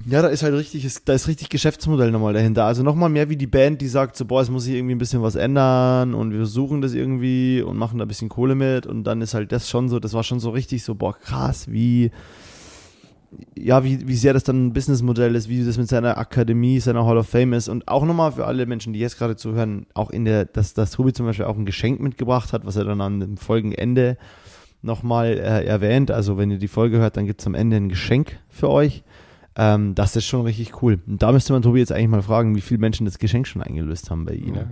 [0.03, 2.65] ja, da ist halt richtig, da ist richtig Geschäftsmodell nochmal dahinter.
[2.65, 4.99] Also nochmal mehr wie die Band, die sagt so, boah, es muss sich irgendwie ein
[4.99, 8.85] bisschen was ändern und wir versuchen das irgendwie und machen da ein bisschen Kohle mit
[8.85, 11.71] und dann ist halt das schon so, das war schon so richtig so, boah, krass,
[11.71, 12.11] wie,
[13.57, 17.05] ja, wie, wie sehr das dann ein Businessmodell ist, wie das mit seiner Akademie, seiner
[17.05, 20.11] Hall of Fame ist und auch nochmal für alle Menschen, die jetzt gerade zuhören, auch
[20.11, 23.01] in der, dass, dass Tobi zum Beispiel auch ein Geschenk mitgebracht hat, was er dann
[23.01, 24.17] an dem Folgenende
[24.83, 26.11] nochmal äh, erwähnt.
[26.11, 29.03] Also wenn ihr die Folge hört, dann gibt es am Ende ein Geschenk für euch.
[29.57, 30.99] Ähm, das ist schon richtig cool.
[31.07, 33.61] Und da müsste man Tobi jetzt eigentlich mal fragen, wie viele Menschen das Geschenk schon
[33.61, 34.55] eingelöst haben bei ihm.
[34.55, 34.65] Ja.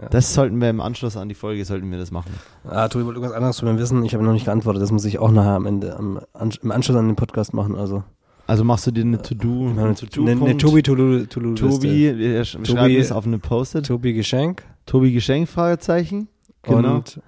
[0.00, 0.08] Ja.
[0.08, 2.30] Das sollten wir im Anschluss an die Folge, sollten wir das machen.
[2.64, 4.02] Ah, Tobi wollte irgendwas anderes von mir wissen.
[4.04, 4.80] Ich habe noch nicht geantwortet.
[4.82, 6.20] Das muss ich auch nachher am Ende, am,
[6.62, 7.76] im Anschluss an den Podcast machen.
[7.76, 8.02] Also
[8.46, 12.54] Also machst du dir eine To-Do, eine, eine, eine Tobi Tulu, Tulu Tobi, wir sch-
[12.56, 13.84] Tobi- schreiben es auf eine Post-it.
[13.86, 16.28] Tobi Geschenk Tobi Geschenk, Fragezeichen.
[16.62, 16.94] Genau.
[16.96, 17.20] und,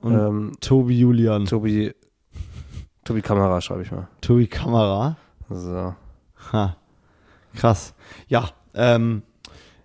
[0.00, 1.44] Und ähm, Tobi Julian.
[1.44, 1.92] Tobi
[3.04, 4.08] Tobi Kamera schreibe ich mal.
[4.20, 5.16] Tobi Kamera.
[5.48, 5.94] So.
[6.52, 6.76] Ha.
[7.54, 7.94] Krass.
[8.28, 9.22] Ja, ähm,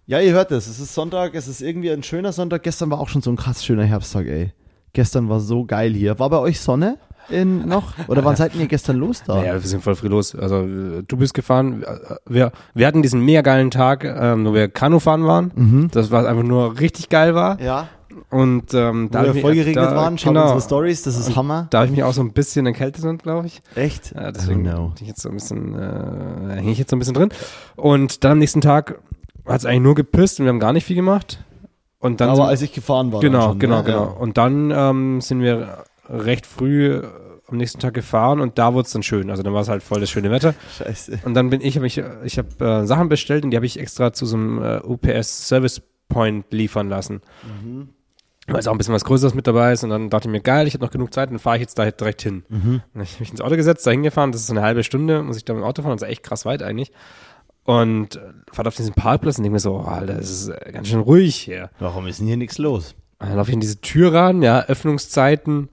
[0.05, 0.67] ja, ihr hört es.
[0.67, 2.63] Es ist Sonntag, es ist irgendwie ein schöner Sonntag.
[2.63, 4.53] Gestern war auch schon so ein krass schöner Herbsttag, ey.
[4.91, 6.19] Gestern war so geil hier.
[6.19, 6.97] War bei euch Sonne
[7.29, 7.93] in noch?
[8.07, 9.43] Oder wann seid ihr gestern los da?
[9.43, 10.35] Ja, wir sind voll früh los.
[10.35, 10.67] Also
[11.01, 11.85] du bist gefahren.
[12.27, 15.51] Wir, wir hatten diesen mega geilen Tag, ähm, wo wir Kanu fahren waren.
[15.55, 15.89] Mhm.
[15.91, 17.59] Das war einfach nur richtig geil war.
[17.61, 17.87] Ja,
[18.29, 20.17] Und ähm, wo hab wir ich mich- voll geregnet da, waren.
[20.17, 21.67] Schaut genau, unsere Stories, das ist Hammer.
[21.69, 23.61] Da habe ich mich auch so ein bisschen erkältet, glaube ich.
[23.75, 24.13] Echt?
[24.15, 27.13] Ja, deswegen bin ich jetzt so ein bisschen, äh, hänge ich jetzt so ein bisschen
[27.13, 27.29] drin.
[27.75, 28.99] Und dann am nächsten Tag
[29.45, 31.43] hat es eigentlich nur gepisst und wir haben gar nicht viel gemacht.
[31.99, 33.21] Und dann Aber sind, als ich gefahren war.
[33.21, 33.83] genau, schon, genau, ne?
[33.83, 34.03] genau.
[34.05, 34.09] Ja.
[34.11, 37.01] Und dann ähm, sind wir recht früh
[37.47, 39.29] am nächsten Tag gefahren und da wurde es dann schön.
[39.29, 40.53] Also dann war es halt voll das schöne Wetter.
[40.77, 41.19] Scheiße.
[41.23, 43.79] Und dann bin ich, habe ich, ich habe äh, Sachen bestellt und die habe ich
[43.79, 47.21] extra zu so einem äh, UPS Service Point liefern lassen.
[47.63, 47.89] Mhm.
[48.47, 50.41] Weil es auch ein bisschen was Größeres mit dabei ist und dann dachte ich mir,
[50.41, 52.43] geil, ich habe noch genug Zeit, dann fahre ich jetzt da direkt hin.
[52.49, 52.81] Mhm.
[52.93, 55.37] Dann habe ich mich ins Auto gesetzt, da hingefahren, das ist eine halbe Stunde, muss
[55.37, 56.91] ich da mit dem Auto fahren, das ist echt krass weit eigentlich.
[57.63, 58.19] Und äh,
[58.51, 60.99] fahre auf diesen Parkplatz und denke mir so, oh, Alter, das ist äh, ganz schön
[60.99, 61.69] ruhig hier.
[61.79, 62.95] Warum ist denn hier nichts los?
[63.19, 65.69] Und dann laufe ich in diese Tür ran, ja, Öffnungszeiten,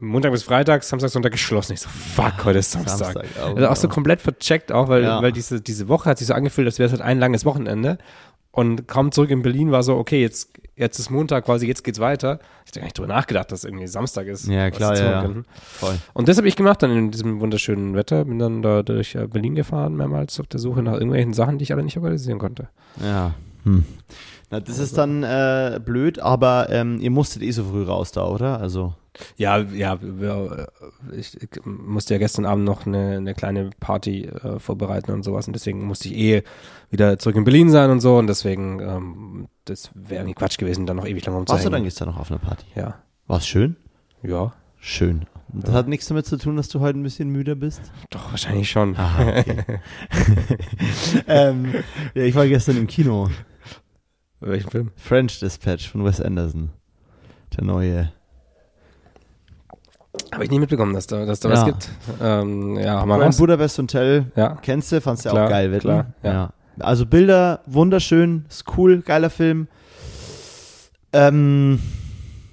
[0.00, 1.72] Montag bis Freitag, Samstag, Sonntag geschlossen.
[1.72, 3.14] Ich so, fuck, heute ist Samstag.
[3.14, 5.22] Samstag, oh, also auch so komplett vercheckt auch, weil, Ja.
[5.22, 7.96] weil diese, diese Woche hat sich so angefühlt, als wäre es halt ein langes Wochenende.
[8.50, 11.98] Und kaum zurück in Berlin war so, okay, jetzt, jetzt ist Montag quasi, jetzt geht's
[11.98, 12.38] weiter.
[12.64, 14.46] Ich habe gar nicht drüber nachgedacht, dass irgendwie Samstag ist.
[14.46, 15.30] Ja, Was klar, ja, ja.
[15.60, 15.98] Voll.
[16.14, 18.24] Und das habe ich gemacht dann in diesem wunderschönen Wetter.
[18.24, 21.64] Bin dann da durch äh, Berlin gefahren, mehrmals auf der Suche nach irgendwelchen Sachen, die
[21.64, 22.68] ich alle nicht organisieren konnte.
[23.02, 23.34] Ja.
[23.64, 23.84] Hm.
[24.50, 28.26] Na, das ist dann äh, blöd, aber ähm, ihr musstet eh so früh raus da,
[28.26, 28.60] oder?
[28.60, 28.94] Also.
[29.36, 30.68] Ja, ja, wir,
[31.10, 35.22] äh, ich, ich musste ja gestern Abend noch eine, eine kleine Party äh, vorbereiten und
[35.22, 36.42] sowas und deswegen musste ich eh
[36.90, 40.86] wieder zurück in Berlin sein und so und deswegen, ähm, das wäre irgendwie Quatsch gewesen,
[40.86, 41.84] dann noch ewig lang Warst du dann rumzuhängen.
[41.84, 42.66] gestern noch auf einer Party?
[42.74, 43.76] Ja, War's schön?
[44.22, 45.26] ja, Schön.
[45.48, 47.80] Das hat nichts damit zu tun, dass du heute ein bisschen müde bist?
[48.10, 48.94] doch, wahrscheinlich schon.
[48.96, 49.64] Ah, okay.
[51.26, 51.74] ähm,
[52.14, 53.28] ja, ich war gestern im Kino.
[54.40, 54.90] Welchen Film?
[54.94, 56.70] French Dispatch von Wes Anderson.
[57.56, 58.12] Der neue.
[60.32, 61.54] Habe ich nie mitbekommen, dass da, dass da Ja.
[61.56, 61.88] was gibt.
[62.20, 63.36] Ähm, ja, mal Grand.
[63.38, 64.30] Budapest Hotel.
[64.36, 65.00] Ja, Kennst du?
[65.00, 65.80] Fandst du auch geil, wetten?
[65.80, 66.50] klar, ja.
[66.80, 69.66] Also Bilder, wunderschön, ist cool, geiler Film.
[71.12, 71.80] Ähm,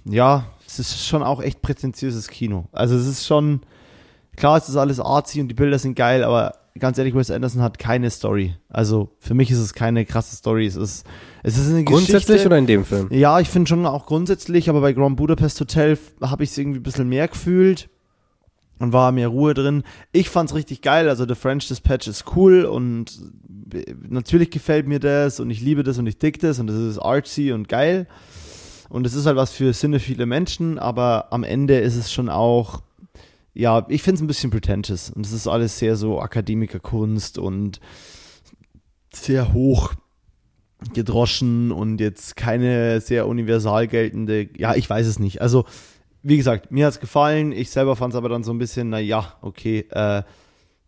[0.05, 2.65] ja, es ist schon auch echt prätentiöses Kino.
[2.71, 3.61] Also es ist schon,
[4.35, 7.61] klar, es ist alles artsy und die Bilder sind geil, aber ganz ehrlich, Wes Anderson
[7.61, 8.55] hat keine Story.
[8.69, 10.65] Also für mich ist es keine krasse Story.
[10.65, 11.05] Es ist,
[11.43, 12.47] es ist eine grundsätzlich Geschichte.
[12.47, 13.07] oder in dem Film?
[13.11, 16.79] Ja, ich finde schon auch grundsätzlich, aber bei Grand Budapest Hotel habe ich es irgendwie
[16.79, 17.89] ein bisschen mehr gefühlt
[18.79, 19.83] und war mehr Ruhe drin.
[20.11, 23.19] Ich fand's richtig geil, also The French Dispatch ist cool und
[24.09, 26.99] natürlich gefällt mir das und ich liebe das und ich dick das und das ist
[26.99, 28.07] artsy und geil
[28.89, 32.81] und es ist halt was für viele Menschen, aber am Ende ist es schon auch
[33.55, 37.79] ja, ich finde es ein bisschen pretentious und es ist alles sehr so Akademikerkunst und
[39.13, 39.93] sehr hoch
[40.93, 45.41] gedroschen und jetzt keine sehr universal geltende, ja, ich weiß es nicht.
[45.41, 45.65] Also,
[46.21, 48.99] wie gesagt, mir hat's gefallen, ich selber fand es aber dann so ein bisschen, na
[48.99, 50.23] ja, okay, äh,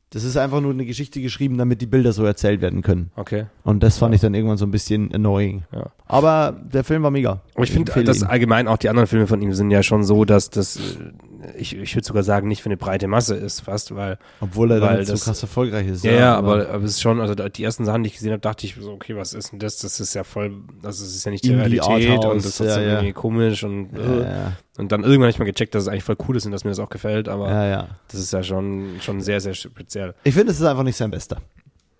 [0.10, 3.12] das ist einfach nur eine Geschichte geschrieben, damit die Bilder so erzählt werden können.
[3.16, 3.48] Okay.
[3.64, 5.64] Und das fand ich dann irgendwann so ein bisschen annoying.
[5.74, 5.92] Ja.
[6.06, 7.42] Aber der Film war mega.
[7.58, 10.26] Aber ich finde, dass allgemein auch die anderen Filme von ihm sind ja schon so,
[10.26, 13.96] dass das, äh, ich, ich würde sogar sagen, nicht für eine breite Masse ist fast,
[13.96, 16.04] weil, Obwohl er weil damit so krass erfolgreich ist.
[16.06, 18.32] ja, ja, aber, aber es ist schon, also da- die ersten Sachen, die ich gesehen
[18.32, 19.80] habe, dachte ich so, okay, was ist denn das?
[19.80, 20.52] Das ist ja voll,
[20.84, 22.90] also es ist ja nicht die Indie Realität Arthouse, und das ist ja, ja.
[22.94, 25.90] irgendwie komisch und, Ja, äh, ja, und dann irgendwann habe ich mal gecheckt, dass es
[25.90, 27.88] eigentlich voll cool ist und dass mir das auch gefällt, aber ja, ja.
[28.12, 30.14] das ist ja schon, schon sehr, sehr speziell.
[30.24, 31.38] Ich finde, es ist einfach nicht sein bester.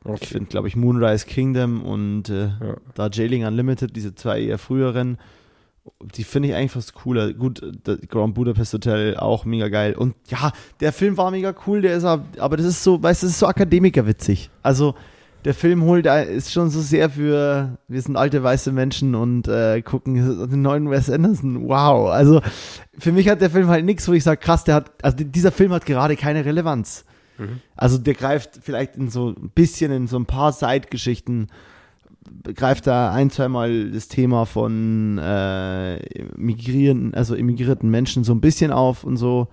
[0.06, 0.26] Ich Okay.
[0.26, 2.78] finde, glaube ich, Moonrise Kingdom und äh, Ja.
[2.94, 5.18] Darjeeling Unlimited, diese zwei eher früheren,
[6.16, 7.34] die finde ich eigentlich fast cooler.
[7.34, 9.94] Gut, das Grand Budapest Hotel auch mega geil.
[9.96, 13.24] Und ja, der Film war mega cool, der ist aber, aber das ist so, weißt
[13.24, 14.50] du, das ist so akademikerwitzig.
[14.64, 14.96] Also,
[15.46, 19.82] der Film holt, ist schon so sehr für, wir sind alte weiße Menschen und äh,
[19.82, 21.68] gucken den neuen Wes Anderson.
[21.68, 22.10] Wow.
[22.10, 22.42] Also,
[22.98, 25.52] für mich hat der Film halt nichts, wo ich sage, krass, der hat, also dieser
[25.52, 27.06] Film hat gerade keine Relevanz.
[27.76, 31.50] Also der greift vielleicht in so ein bisschen in so ein paar Zeitgeschichten,
[32.56, 36.00] greift da ein, zweimal das Thema von äh,
[36.36, 39.48] migrierenden, also immigrierten Menschen so ein bisschen auf und so.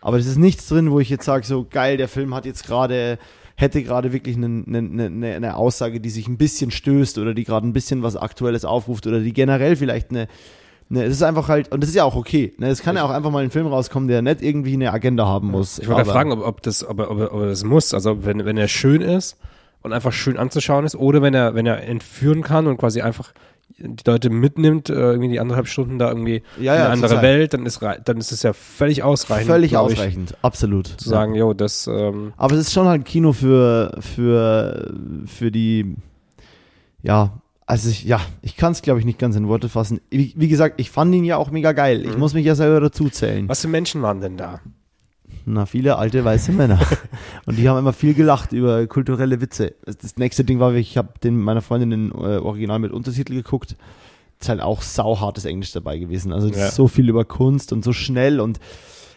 [0.00, 2.66] Aber es ist nichts drin, wo ich jetzt sage, so geil, der Film hat jetzt
[2.66, 3.18] gerade,
[3.56, 7.44] hätte gerade wirklich eine, eine, eine, eine Aussage, die sich ein bisschen stößt oder die
[7.44, 10.28] gerade ein bisschen was Aktuelles aufruft oder die generell vielleicht eine,
[10.90, 12.52] Ne, es ist einfach halt, und das ist ja auch okay.
[12.58, 15.26] Ne, es kann ja auch einfach mal ein Film rauskommen, der nicht irgendwie eine Agenda
[15.26, 15.78] haben muss.
[15.78, 17.94] Ich wollte fragen, ob, ob, das, ob, ob, ob das muss.
[17.94, 19.38] Also wenn, wenn er schön ist
[19.84, 23.32] und einfach schön anzuschauen ist, oder wenn er, wenn er entführen kann und quasi einfach
[23.78, 27.22] die Leute mitnimmt, äh, irgendwie die anderthalb Stunden da irgendwie Ja, in eine andere.
[27.22, 29.46] Welt, dann ist dann ist es ja völlig ausreichend.
[29.50, 30.86] Völlig glaub ich, ausreichend, absolut.
[30.86, 34.94] Zu sagen, jo, das ähm, Aber es ist schon halt Kino für, für,
[35.26, 35.96] für die,
[37.02, 37.32] ja,
[37.66, 40.00] also ich, ja, ich kann es glaube ich nicht ganz in Worte fassen.
[40.10, 42.04] Wie, wie gesagt, ich fand ihn ja auch mega geil.
[42.06, 43.48] Ich muss mich ja selber dazu zählen.
[43.48, 44.60] was für Menschen waren denn da?
[45.46, 46.80] Na, viele alte weiße Männer.
[47.46, 49.74] Und die haben immer viel gelacht über kulturelle Witze.
[49.84, 53.76] Das- nächste Ding war, ich habe den meiner Freundin den äh, Original mit Untertitel geguckt.
[54.40, 56.32] Ist halt auch sauhartes Englisch dabei gewesen.
[56.32, 56.70] Also Ja.
[56.70, 58.58] so viel über Kunst und so schnell und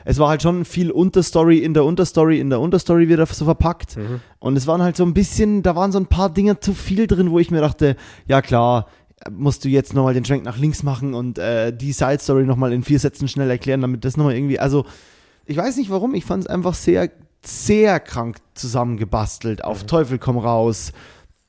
[0.06, 3.98] es war halt schon viel Unterstory in der Unterstory in der Unterstory wieder so verpackt.
[4.40, 7.08] Und es waren halt so ein bisschen, da waren so ein paar Dinge zu viel
[7.08, 8.88] drin, wo ich mir dachte, ja klar,
[9.30, 12.72] musst du jetzt nochmal den Schwenk nach links machen und äh, die Side Story nochmal
[12.72, 14.86] in vier Sätzen schnell erklären, damit das nochmal irgendwie, also
[15.48, 17.10] ich weiß nicht warum, ich fand es einfach sehr,
[17.44, 19.64] sehr krank zusammengebastelt.
[19.64, 20.92] Auf Teufel komm raus.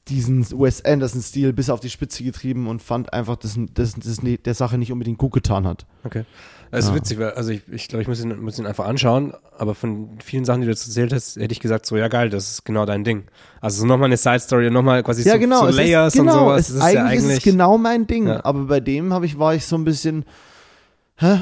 [0.09, 4.55] Diesen Wes Anderson-Stil bis auf die Spitze getrieben und fand einfach, dass das, das der
[4.55, 5.85] Sache nicht unbedingt gut getan hat.
[6.03, 6.25] Okay.
[6.71, 6.97] Das ist Ja.
[6.97, 10.19] witzig, weil, also ich, ich glaube, ich muss ihn, muss ihn einfach anschauen, aber von
[10.25, 12.65] vielen Sachen, die du jetzt erzählt hast, hätte ich gesagt, so, ja geil, das ist
[12.65, 13.25] genau dein Ding.
[13.61, 15.61] Also so nochmal eine Side-Story und nochmal quasi Ja, so, genau.
[15.71, 16.61] so Layers ist, genau, und sowas.
[16.61, 18.29] Es, Das ist eigentlich, ja eigentlich ist es genau mein Ding.
[18.29, 18.45] Ja.
[18.47, 20.25] Aber bei dem habe ich, war ich so ein bisschen.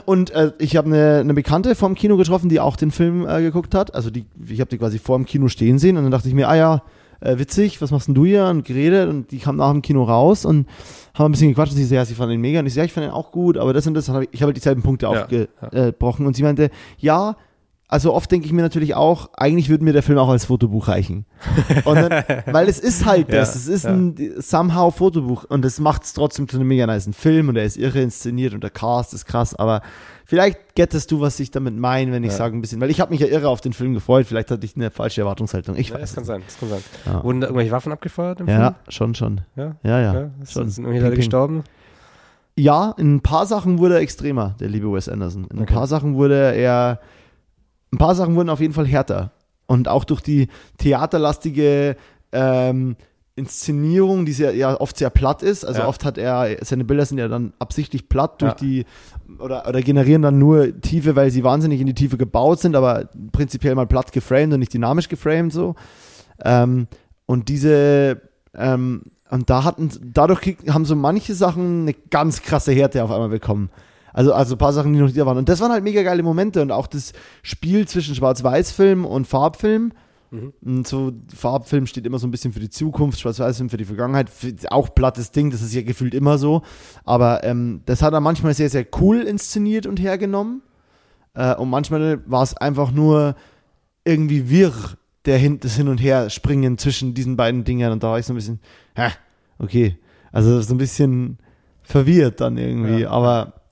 [0.07, 3.43] Und äh, ich habe eine, eine Bekannte vom Kino getroffen, die auch den Film äh,
[3.43, 3.95] geguckt hat.
[3.95, 6.35] Also die, ich habe die quasi vor dem Kino stehen sehen und dann dachte ich
[6.35, 6.83] mir, ah ja,
[7.21, 8.47] äh, witzig, was machst denn du hier?
[8.47, 10.67] Und geredet und die kam nach dem Kino raus und
[11.15, 12.81] haben ein bisschen gequatscht und sie so, ja, sie fand ihn mega und ich so,
[12.81, 14.83] ja, ich fand ihn auch gut, aber das und das, ich, ich habe halt dieselben
[14.83, 17.37] Punkte Ja, aufgebrochen und sie meinte, ja,
[17.89, 20.89] also oft denke ich mir natürlich auch, eigentlich würde mir der Film auch als Fotobuch
[20.89, 21.25] reichen.
[21.85, 23.93] Dann, weil es ist halt Ja, das, es ist ja.
[23.93, 27.65] ein somehow Fotobuch und das macht es trotzdem zu einem mega nice Film und er
[27.65, 29.83] ist irre inszeniert und der Cast ist krass, aber
[30.25, 32.37] vielleicht gettest du, was ich damit meine, wenn ich Ja.
[32.39, 34.65] sage ein bisschen, weil ich habe mich ja irre auf den Film gefreut, vielleicht hatte
[34.67, 35.77] ich eine falsche Erwartungshaltung.
[35.77, 36.83] Ich Ja, weiß das es kann sein, das kann sein.
[37.07, 37.23] Ja.
[37.23, 39.43] Wurden da irgendwelche Waffen abgefeuert im Ja, schon, schon.
[39.55, 39.77] Film?
[39.85, 40.69] Ja, ja, Ja, schon.
[40.71, 41.63] sind irgendwelche Leute gestorben?
[42.59, 45.45] Ja, in ein paar Sachen wurde er extremer, der liebe Wes Anderson.
[45.51, 45.75] In ein Okay.
[45.75, 47.01] paar Sachen wurde er,
[47.97, 49.33] ein paar Sachen wurden auf jeden Fall härter.
[49.67, 51.97] Und auch durch die theaterlastige
[52.33, 52.97] ähm,
[53.35, 55.65] Inszenierung, die sehr, ja oft sehr platt ist.
[55.65, 55.89] Also Ja.
[55.89, 58.59] oft hat er, seine Bilder sind ja dann absichtlich platt durch Ja.
[58.59, 58.85] die,
[59.39, 63.09] oder, oder generieren dann nur Tiefe, weil sie wahnsinnig in die Tiefe gebaut sind, aber
[63.33, 65.75] prinzipiell mal platt geframed und nicht dynamisch geframed so.
[66.45, 66.87] Ähm,
[67.27, 68.21] und diese,
[68.55, 73.29] ähm, und da hatten, dadurch haben so manche Sachen eine ganz krasse Härte auf einmal
[73.31, 73.71] bekommen.
[74.17, 75.37] Also, also ein paar Sachen, die noch nicht da waren.
[75.37, 79.93] Und das waren halt mega geile Momente und auch das Spiel zwischen Schwarz-Weiß-Film und Farbfilm.
[80.63, 84.31] Und so, Farbfilm steht immer so ein bisschen für die Zukunft, Schwarz-Weiß-Film für die Vergangenheit.
[84.71, 86.63] Auch plattes Ding, das ist ja gefühlt immer so.
[87.05, 90.63] Aber ähm, das hat er manchmal sehr, sehr cool inszeniert und hergenommen.
[91.35, 93.37] Äh, und manchmal war es einfach nur
[94.07, 94.73] irgendwie wirr,
[95.27, 97.93] der hin, das Hin- und Her springen zwischen diesen beiden Dingern.
[97.93, 98.61] Und da war ich so ein bisschen,
[98.95, 99.11] hä,
[99.59, 99.99] okay.
[100.33, 101.37] Also so ein bisschen
[101.83, 103.03] verwirrt dann irgendwie.
[103.03, 103.11] Ja.
[103.11, 103.66] Aber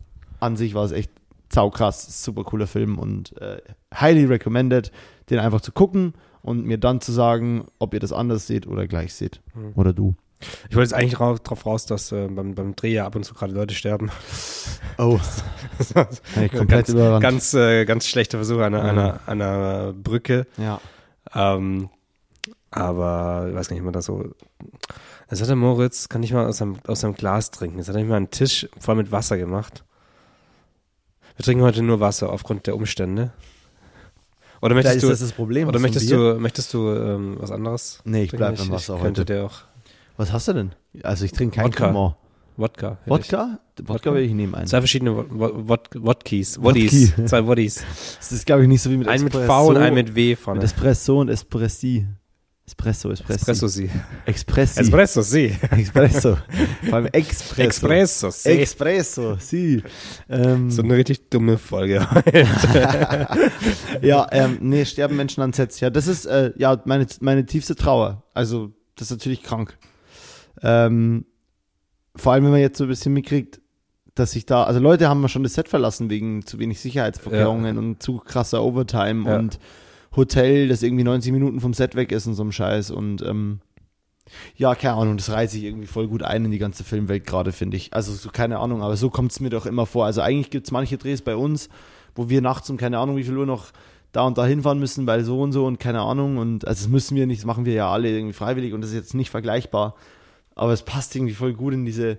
[0.45, 1.11] an sich war es echt
[1.53, 3.59] saukrass, super cooler Film und äh,
[3.95, 4.91] highly recommended,
[5.31, 8.87] den einfach zu gucken und mir dann zu sagen, ob ihr das anders seht oder
[8.87, 9.41] gleich seht.
[9.55, 9.73] Mhm.
[9.75, 10.15] Oder du.
[10.69, 13.25] Ich wollte jetzt eigentlich ra- drauf raus, dass äh, beim, beim Dreh ja ab und
[13.25, 14.11] zu gerade Leute sterben.
[14.99, 15.19] Oh,
[16.35, 17.23] hey, komplett ganz, überrannt.
[17.23, 18.91] ganz, äh, ganz schlechter Versuch einer, Ja.
[18.91, 20.47] einer, einer Brücke.
[20.59, 20.81] ja.
[21.35, 21.89] Ähm,
[22.71, 24.31] aber ich weiß gar nicht, man da so.
[25.29, 27.79] Das hat der Moritz, kann ich mal aus seinem, aus seinem Glas trinken.
[27.79, 29.85] Jetzt hat er mir mal einen Tisch voll mit Wasser gemacht.
[31.37, 33.33] Wir trinken heute nur Wasser aufgrund der Umstände.
[34.63, 35.69] Oder Da möchtest ist du, das das Problem.
[35.69, 36.17] oder möchtest dir?
[36.17, 38.01] du, möchtest du ähm, was anderes?
[38.05, 38.47] Nee, ich trinken?
[38.47, 39.25] bleib beim Wasser könnte heute.
[39.25, 39.61] der auch
[40.17, 40.73] Was hast du denn?
[41.03, 41.87] Also ich trinke kein Wodka.
[41.87, 42.15] Cremant.
[42.57, 42.99] Wodka.
[43.05, 43.11] ich.
[43.11, 43.59] Wodka?
[43.85, 44.55] Wodka will ich nehmen.
[44.55, 44.69] Einen.
[44.69, 46.63] Zwei verschiedene Wod- Wod- Wod- Wodkis.
[46.63, 47.13] Woddies.
[47.27, 47.85] Zwei Woddies.
[48.19, 49.53] Das ist, glaube ich, nicht so wie mit Ein mit Espresso.
[49.53, 50.59] V und ein mit W vorne.
[50.61, 52.07] Mit Espresso und Espressi.
[52.67, 53.41] Espresso, Espressi.
[53.41, 53.91] Espresso sie.
[54.25, 54.81] Expressi.
[54.81, 55.55] Espresso sie.
[55.71, 56.39] Espresso.
[56.85, 57.63] Vor allem Expresso.
[57.69, 58.49] Espresso sie.
[58.63, 59.83] Espresso, sie.
[60.31, 62.07] Ähm, So eine richtig dumme Folge.
[64.03, 65.81] ja, ähm, nee, sterben Menschen an Sets.
[65.81, 68.23] Ja, das ist äh, ja meine, meine tiefste Trauer.
[68.33, 69.77] Also, das ist natürlich krank.
[70.63, 71.27] Ähm,
[72.17, 73.61] vor allem, wenn man jetzt so ein bisschen mitkriegt,
[74.15, 78.03] dass sich da, also Leute haben schon das Set verlassen wegen zu wenig Sicherheitsvorkehrungen und
[78.03, 79.39] zu krasser Overtime Ja.
[79.39, 79.59] und
[80.17, 82.91] Hotel, das irgendwie 90 Minuten vom Set weg ist und so einem Scheiß.
[82.91, 83.61] Und ähm,
[84.57, 87.53] ja, keine Ahnung, das reiht sich irgendwie voll gut ein in die ganze Filmwelt gerade,
[87.53, 87.93] finde ich.
[87.93, 90.07] Also so, keine Ahnung, aber so kommt es mir doch immer vor.
[90.07, 91.69] Also eigentlich gibt es manche Drehs bei uns,
[92.15, 93.73] wo wir nachts um keine Ahnung wie viel Uhr noch
[94.13, 96.39] da und da hinfahren müssen, weil so und so und keine Ahnung.
[96.39, 98.91] Und also das müssen wir nicht, das machen wir ja alle irgendwie freiwillig und das
[98.91, 99.95] ist jetzt nicht vergleichbar.
[100.55, 102.19] Aber es passt irgendwie voll gut in diese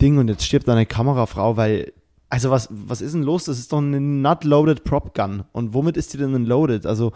[0.00, 1.92] Ding und jetzt stirbt eine Kamerafrau, weil
[2.30, 3.44] also was, was ist denn los?
[3.44, 5.44] Das ist doch eine not-loaded Prop Gun.
[5.52, 6.86] Und womit ist die denn denn loaded?
[6.86, 7.12] Also,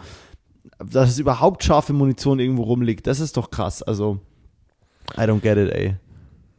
[0.77, 3.81] dass es überhaupt scharfe Munition irgendwo rumliegt, das ist doch krass.
[3.81, 4.19] Also,
[5.17, 5.95] I don't get it, ey.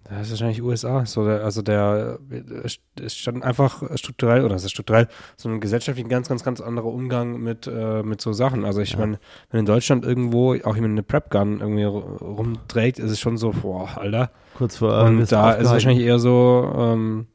[0.08, 1.04] Das ist wahrscheinlich USA.
[1.04, 2.18] So der, also der
[2.62, 6.86] es stand einfach strukturell, oder es ist strukturell, so ein gesellschaftlich ganz, ganz, ganz anderer
[6.86, 8.64] Umgang mit, äh, mit so Sachen.
[8.64, 9.00] Also ich ja.
[9.00, 9.18] meine,
[9.50, 13.98] wenn in Deutschland irgendwo auch jemand eine Prep-Gun irgendwie rumträgt, ist es schon so, boah,
[13.98, 14.30] Alter.
[14.56, 17.26] Kurz vor Und da ist es wahrscheinlich eher so, ähm,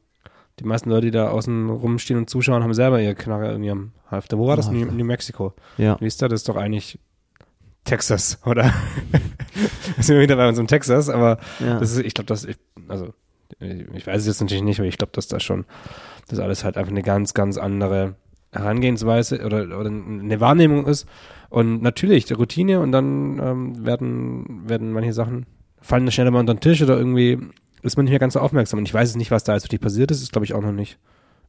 [0.62, 3.92] die meisten Leute, die da außen rumstehen und zuschauen, haben selber ihre Knarre in ihrem
[4.10, 4.38] Halfter.
[4.38, 4.70] Wo war das?
[4.70, 5.54] New, New Mexico.
[5.78, 5.96] Ja.
[6.00, 6.28] Wie ist das?
[6.28, 6.98] Das ist doch eigentlich
[7.84, 8.72] Texas, oder?
[9.96, 11.78] wir sind wieder bei uns in Texas, aber ja.
[11.78, 12.56] das ist, ich glaube, das, ich,
[12.88, 13.12] also,
[13.60, 15.64] ich weiß es jetzt natürlich nicht, aber ich glaube, dass das schon,
[16.28, 18.14] das alles halt einfach eine ganz, ganz andere
[18.52, 21.06] Herangehensweise oder, oder eine Wahrnehmung ist.
[21.48, 25.46] Und natürlich, die Routine und dann ähm, werden, werden manche Sachen,
[25.80, 27.38] fallen schneller mal unter den Tisch oder irgendwie
[27.82, 28.78] ist man nicht mehr ganz so aufmerksam.
[28.78, 30.22] Und ich weiß es nicht, was da jetzt wirklich passiert ist.
[30.22, 30.98] Ist, glaube ich, auch noch nicht,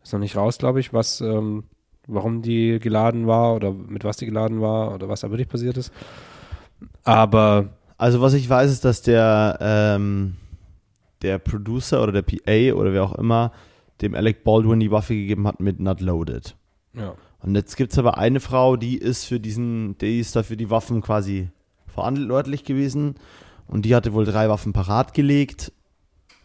[0.03, 1.63] ist noch nicht raus, glaube ich, was, ähm,
[2.07, 5.77] warum die geladen war oder mit was die geladen war oder was da wirklich passiert
[5.77, 5.91] ist.
[7.03, 7.69] Aber.
[7.95, 10.35] Also, was ich weiß, ist, dass der, ähm,
[11.21, 13.53] der Producer oder der PA oder wer auch immer
[14.01, 16.57] dem Alec Baldwin die Waffe gegeben hat mit Not Loaded.
[16.93, 17.15] Ja.
[17.39, 20.69] Und jetzt gibt es aber eine Frau, die ist für diesen, die ist dafür die
[20.69, 21.49] Waffen quasi
[21.87, 23.15] verantwortlich gewesen.
[23.67, 25.71] Und die hatte wohl drei Waffen parat gelegt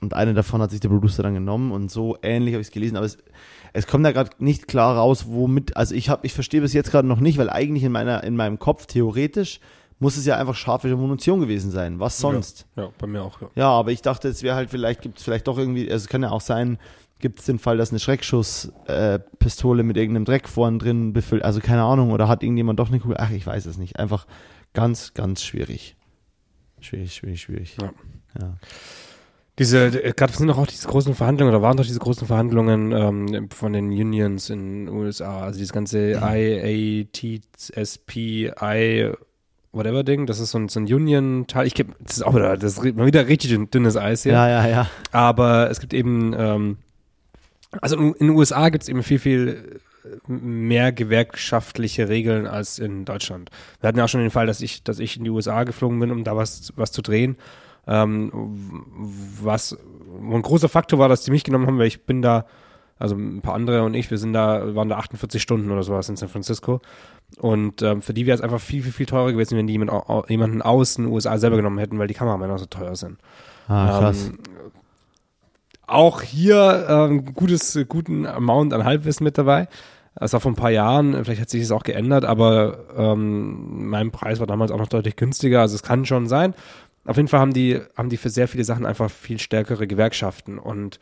[0.01, 2.73] und eine davon hat sich der Producer dann genommen und so ähnlich habe ich es
[2.73, 3.19] gelesen, aber es,
[3.73, 6.91] es kommt da gerade nicht klar raus, womit, also ich habe, ich verstehe bis jetzt
[6.91, 9.61] gerade noch nicht, weil eigentlich in meiner, in meinem Kopf theoretisch
[9.99, 11.99] muss es ja einfach scharfe Munition gewesen sein.
[11.99, 12.67] Was sonst?
[12.77, 13.51] Ja, ja bei mir auch, ja.
[13.57, 16.09] Ja, aber ich dachte, es wäre halt vielleicht, gibt es vielleicht doch irgendwie, also es
[16.09, 16.79] kann ja auch sein,
[17.19, 21.61] gibt es den Fall, dass eine Schreckschusspistole äh, mit irgendeinem Dreck vorn drin befüllt, also
[21.61, 23.99] keine Ahnung, oder hat irgendjemand doch eine Kugel, ach, ich weiß es nicht.
[23.99, 24.27] Einfach
[24.73, 25.97] ganz, ganz schwierig.
[26.81, 27.77] Schwierig, schwierig, schwierig.
[27.81, 27.93] Ja.
[28.41, 28.57] ja.
[29.59, 32.93] Diese, äh, gerade sind doch auch diese großen Verhandlungen, oder waren doch diese großen Verhandlungen
[32.93, 37.37] ähm, von den Unions in den USA, also dieses ganze IATSP,
[38.17, 39.13] I,
[39.73, 41.67] whatever Ding, das ist so ein, so ein Union-Teil.
[41.67, 44.33] Ich gebe, das ist auch wieder, das ist mal wieder richtig dünnes Eis hier.
[44.33, 44.89] Ja, ja, ja.
[45.11, 46.79] Aber es gibt eben, ähm,
[47.81, 49.81] also in den USA gibt es eben viel, viel
[50.27, 53.51] mehr gewerkschaftliche Regeln als in Deutschland.
[53.81, 55.99] Wir hatten ja auch schon den Fall, dass ich, dass ich in die USA geflogen
[55.99, 57.37] bin, um da was, was zu drehen
[57.89, 58.31] ähm,
[59.43, 59.77] was
[60.21, 62.45] ein großer Faktor war, dass die mich genommen haben, weil ich bin da,
[62.99, 66.09] also ein paar andere und ich, wir sind da, waren da 48 Stunden oder sowas
[66.09, 66.81] in San Francisco.
[67.39, 69.93] Und ähm, für die wäre es einfach viel, viel, viel teurer gewesen, wenn die jemand,
[70.29, 73.19] jemanden aus den USA selber genommen hätten, weil die Kameramänner so teuer sind.
[73.69, 74.29] Ah, krass.
[74.29, 74.39] Ähm,
[75.87, 79.69] auch hier ähm, gutes, guten Amount an Halbwissen mit dabei.
[80.15, 84.11] Das war vor ein paar Jahren, vielleicht hat sich das auch geändert, aber ähm, mein
[84.11, 85.61] Preis war damals auch noch deutlich günstiger.
[85.61, 86.55] Also es kann schon sein.
[87.09, 90.59] Auf jeden Fall haben die, haben die für sehr viele Sachen einfach viel stärkere Gewerkschaften.
[90.59, 90.99] Und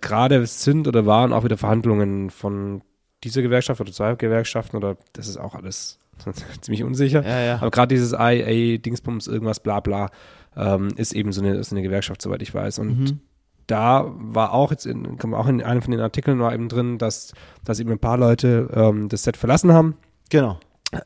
[0.00, 2.80] gerade sind oder waren auch wieder Verhandlungen von
[3.24, 5.98] dieser Gewerkschaft oder zwei Gewerkschaften oder das ist auch alles
[6.62, 7.22] ziemlich unsicher.
[7.22, 7.54] Ja, ja.
[7.56, 10.08] Aber gerade dieses IA, Dingsbums, irgendwas, bla bla,
[10.56, 12.78] ähm, ist eben so eine, so eine Gewerkschaft, soweit ich weiß.
[12.78, 13.20] Und mhm.
[13.66, 17.34] da war auch jetzt in, auch in einem von den Artikeln war eben drin, dass,
[17.64, 19.98] dass eben ein paar Leute ähm, das Set verlassen haben.
[20.30, 20.58] Genau.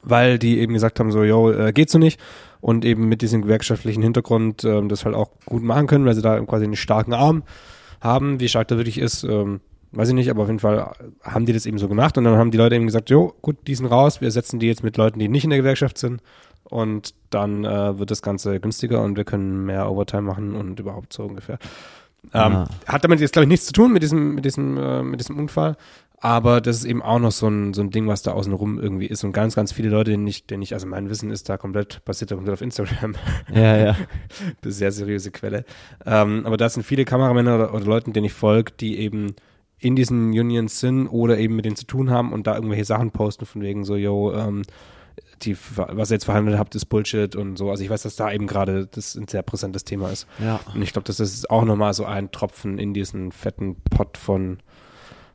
[0.03, 2.21] Weil die eben gesagt haben, so, yo, äh, geht so nicht
[2.61, 6.23] und eben mit diesem gewerkschaftlichen Hintergrund ähm, das halt auch gut machen können, weil sie
[6.23, 7.43] da quasi einen starken Arm
[8.01, 8.41] haben.
[8.41, 9.61] Wie stark der wirklich ist, ähm,
[9.93, 10.93] weiß ich nicht, aber auf jeden Fall
[11.23, 13.57] haben die das eben so gemacht und dann haben die Leute eben gesagt, jo, gut,
[13.67, 16.21] die sind raus, wir setzen die jetzt mit Leuten, die nicht in der Gewerkschaft sind
[16.65, 21.13] und dann äh, wird das Ganze günstiger und wir können mehr Overtime machen und überhaupt
[21.13, 21.59] so ungefähr.
[22.35, 25.21] Ähm, Hat damit jetzt, glaube ich, nichts zu tun mit diesem, mit diesem, äh, mit
[25.21, 25.77] diesem Unfall.
[26.21, 29.07] Aber das ist eben auch noch so ein, so ein Ding, was da außenrum irgendwie
[29.07, 29.23] ist.
[29.23, 32.05] Und ganz, ganz viele Leute, denen ich, denen ich, also mein Wissen ist da komplett,
[32.05, 33.15] basiert da komplett auf Instagram.
[33.55, 33.97] Ja, ja.
[34.65, 35.65] Sehr seriöse Quelle.
[36.05, 39.37] Ähm, aber da sind viele Kameramänner oder, oder Leuten, denen ich folge, die eben
[39.79, 43.13] in diesen Unions sind oder eben mit denen zu tun haben und da irgendwelche Sachen
[43.13, 44.63] posten von wegen so, yo, ähm,
[45.43, 47.71] die, was ihr jetzt verhandelt habt, ist Bullshit und so.
[47.71, 50.27] Also ich weiß, dass da eben gerade das ein sehr präsentes Thema ist.
[50.41, 50.59] Ja.
[50.75, 54.59] Und ich glaube, das ist auch nochmal so ein Tropfen in diesen fetten Pot von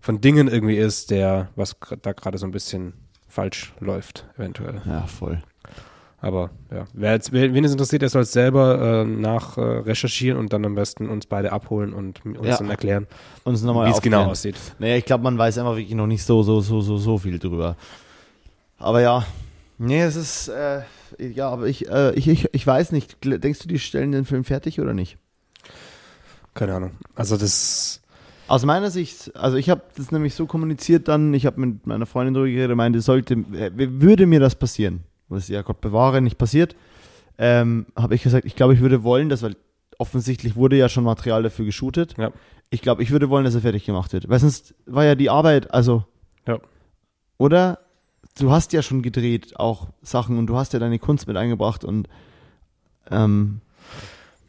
[0.03, 2.93] von Dingen irgendwie ist, der, was da gerade so ein bisschen
[3.29, 4.81] falsch läuft, eventuell.
[4.85, 5.41] Ja, voll.
[6.19, 10.37] Aber ja, wer jetzt, wen es interessiert, der soll es selber äh, nach äh, recherchieren
[10.37, 12.57] und dann am besten uns beide abholen und uns ja.
[12.57, 13.07] dann erklären,
[13.45, 13.51] wie
[13.89, 14.55] es genau aussieht.
[14.77, 17.39] Naja, ich glaube, man weiß einfach wirklich noch nicht so, so, so, so, so viel
[17.39, 17.75] drüber.
[18.79, 19.25] Aber ja,
[19.77, 20.81] Nee, es ist, äh,
[21.17, 23.17] ja, aber ich, äh, ich, ich, ich weiß nicht.
[23.23, 25.17] Denkst du, die stellen den Film fertig oder nicht?
[26.53, 26.91] Keine Ahnung.
[27.15, 28.02] Also das.
[28.47, 32.05] Aus meiner Sicht, also ich habe das nämlich so kommuniziert dann, ich habe mit meiner
[32.05, 36.37] Freundin darüber geredet, meinte, sollte, äh, würde mir das passieren, was ja Gott bewahre, nicht
[36.37, 36.75] passiert,
[37.37, 39.55] ähm, habe ich gesagt, ich glaube, ich würde wollen, dass, weil
[39.97, 42.15] offensichtlich wurde ja schon Material dafür geshootet.
[42.17, 42.31] Ja.
[42.69, 44.27] Ich glaube, ich würde wollen, dass er fertig gemacht wird.
[44.27, 46.05] Weil sonst war ja die Arbeit, also.
[46.47, 46.59] Ja.
[47.37, 47.79] Oder?
[48.37, 51.85] Du hast ja schon gedreht, auch Sachen, und du hast ja deine Kunst mit eingebracht
[51.85, 52.09] und
[53.11, 53.61] ähm,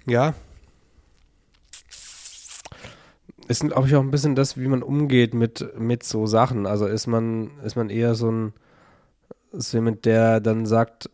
[0.07, 0.35] Ja.
[3.47, 6.67] Ist, glaube ich, auch ein bisschen das, wie man umgeht mit, mit so Sachen.
[6.67, 8.55] Also ist man, ist man eher so ein
[9.57, 11.11] so jemand, der dann sagt,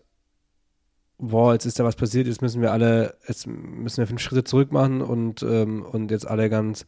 [1.19, 4.45] boah, jetzt ist da was passiert, jetzt müssen wir alle, jetzt müssen wir fünf Schritte
[4.45, 6.87] zurück machen und, ähm, und jetzt alle ganz,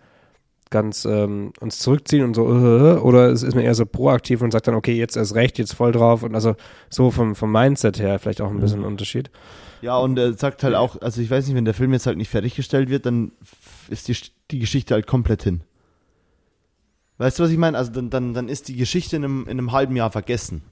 [0.73, 4.51] ganz ähm, uns zurückziehen und so, äh, oder ist, ist man eher so proaktiv und
[4.51, 6.57] sagt dann, okay, jetzt erst recht, jetzt voll drauf und also
[6.91, 9.31] so vom, vom Mindset her vielleicht auch ein bisschen ein Unterschied.
[9.83, 12.17] Ja, und er sagt halt auch, also ich weiß nicht, wenn der Film jetzt halt
[12.17, 13.33] nicht fertiggestellt wird, dann
[13.89, 14.17] ist die,
[14.51, 15.63] die Geschichte halt komplett hin.
[17.19, 17.79] Weißt du, was ich meine?
[17.79, 20.63] Also dann, dann, dann ist die Geschichte in einem, in einem halben Jahr vergessen.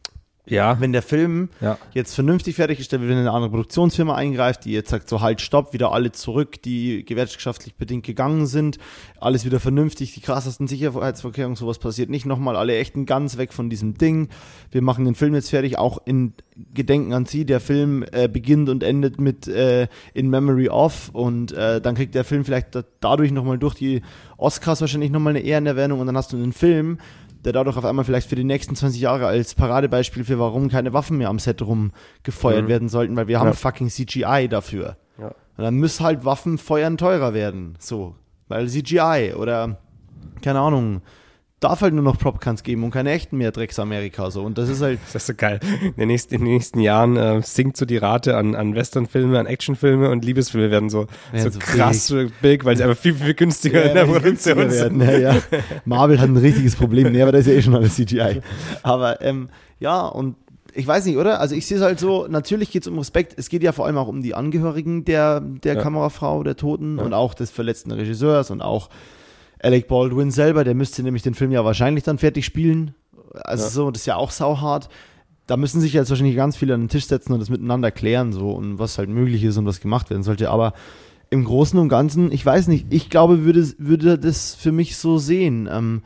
[0.51, 4.73] Ja, Wenn der Film ja, jetzt vernünftig fertiggestellt wird, wenn eine andere Produktionsfirma eingreift, die
[4.73, 8.79] jetzt sagt so halt stopp, wieder alle zurück, die gewerkschaftlich bedingt gegangen sind,
[9.21, 13.71] alles wieder vernünftig, die krassesten Sicherheitsvorkehrungen, sowas passiert nicht nochmal, alle echten ganz weg von
[13.71, 14.29] diesem Ding.
[14.73, 16.35] Wir machen den Film jetzt fertig, auch in
[16.75, 17.45] Gedenken an sie.
[17.45, 22.15] Der Film äh, beginnt und endet mit äh, In Memory of und äh, dann kriegt
[22.17, 24.03] der Film vielleicht da, dadurch nochmal durch die
[24.37, 26.99] Oscars wahrscheinlich nochmal eine Ehrenerwähnung und dann hast du einen Film,
[27.45, 30.93] der dadurch auf einmal vielleicht für die nächsten 20 Jahre als Paradebeispiel für warum keine
[30.93, 32.69] Waffen mehr am Set rumgefeuert Mhm.
[32.69, 33.53] werden sollten, weil wir haben Ja.
[33.55, 34.97] fucking CGI dafür.
[35.19, 35.29] ja.
[35.57, 37.75] Und dann muss halt Waffen feuern teurer werden.
[37.79, 38.15] So.
[38.49, 39.79] Weil CGI oder
[40.43, 41.03] keine Ahnung.
[41.61, 44.31] Darf halt nur noch Propcans geben und keine echten mehr Drecks-Amerika.
[44.31, 44.43] So.
[44.43, 44.99] Und das ist halt.
[45.13, 45.61] Das ist so geil.
[45.83, 49.39] In den nächsten, in den nächsten Jahren äh, sinkt so die Rate an, an Westernfilme,
[49.39, 52.97] an Actionfilme und Liebesfilme werden so, Werden so, so krass so billig, weil sie einfach
[52.97, 55.01] viel, viel günstiger in der Ja, Produktion günstiger sind.
[55.01, 55.23] werden.
[55.23, 55.41] Ja, ja.
[55.85, 57.13] Marvel hat ein richtiges Problem.
[57.13, 58.41] Nee, aber das ist ja eh schon alles CGI.
[58.83, 59.51] Aber ähm,
[59.81, 60.37] ja, und
[60.73, 61.41] ich weiß nicht, oder?
[61.41, 63.35] Also ich sehe es halt so, natürlich geht es um Respekt.
[63.37, 65.83] Es geht ja vor allem auch um die Angehörigen der, der Ja.
[65.83, 67.05] Kamerafrau, der Toten Ja.
[67.05, 68.89] und auch des verletzten Regisseurs und auch
[69.63, 72.95] Alec Baldwin selber, der müsste nämlich den Film ja wahrscheinlich dann fertig spielen.
[73.35, 73.71] Also Ja.
[73.71, 74.89] so, das ist ja auch sauhart.
[75.47, 78.33] Da müssen sich jetzt wahrscheinlich ganz viele an den Tisch setzen und das miteinander klären,
[78.33, 80.51] so und was halt möglich ist und was gemacht werden sollte.
[80.51, 80.73] Aber
[81.29, 85.19] im Großen und Ganzen, ich weiß nicht, ich glaube, würde, würde das für mich so
[85.19, 85.69] sehen.
[85.71, 86.03] Ähm,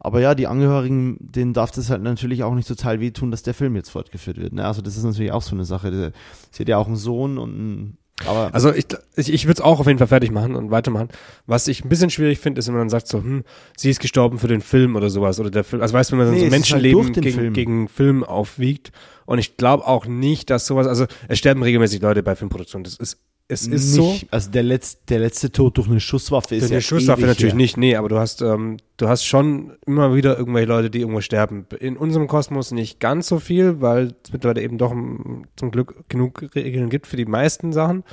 [0.00, 3.54] aber ja, die Angehörigen, denen darf das halt natürlich auch nicht total wehtun, dass der
[3.54, 4.52] Film jetzt fortgeführt wird.
[4.52, 4.64] Ne?
[4.64, 6.12] Also das ist natürlich auch so eine Sache.
[6.50, 9.60] Sie hat ja auch einen Sohn und einen, aber Also ich, ich, ich würde es
[9.60, 11.08] auch auf jeden Fall fertig machen und weitermachen.
[11.46, 13.44] Was ich ein bisschen schwierig finde, ist, wenn man dann sagt so, hm,
[13.76, 15.38] sie ist gestorben für den Film oder sowas.
[15.38, 17.52] Oder der Film, also weißt du, wenn man Nee, so halt Menschenleben den gegen, Film.
[17.54, 18.90] gegen Film aufwiegt.
[19.24, 22.84] Und ich glaube auch nicht, dass sowas, also es sterben regelmäßig Leute bei Filmproduktionen.
[22.84, 23.18] Das ist,
[23.50, 24.12] es ist so.
[24.12, 27.22] nicht, also der letzte, der letzte Tod durch eine Schusswaffe ist Durch ja eine Schusswaffe
[27.22, 27.56] ewig natürlich her.
[27.56, 31.22] nicht, nee, aber du hast, ähm, du hast schon immer wieder irgendwelche Leute, die irgendwo
[31.22, 31.66] sterben.
[31.80, 36.04] In unserem Kosmos nicht ganz so viel, weil es mittlerweile eben doch mm, zum Glück
[36.10, 38.04] genug Regeln gibt für die meisten Sachen.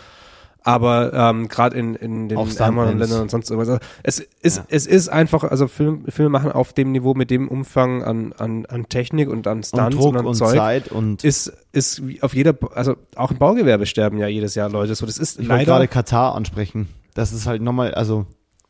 [0.67, 2.97] Aber ähm, gerade in, in den ärmeren.
[2.97, 3.69] Ländern und sonst irgendwas.
[3.69, 4.65] Also es ist, Ja.
[4.69, 8.65] es ist einfach, also Film, Filme machen auf dem Niveau mit dem Umfang an, an,
[8.65, 10.55] an Technik und an Und Stunts Druck an und Zeug.
[10.57, 14.69] Zeit und Ist, ist wie auf jeder, also auch im Baugewerbe sterben ja jedes Jahr
[14.69, 14.95] Leute.
[14.95, 15.65] So, das ist ich leider.
[15.65, 16.87] gerade Katar ansprechen.
[17.13, 18.25] Das ist halt nochmal, also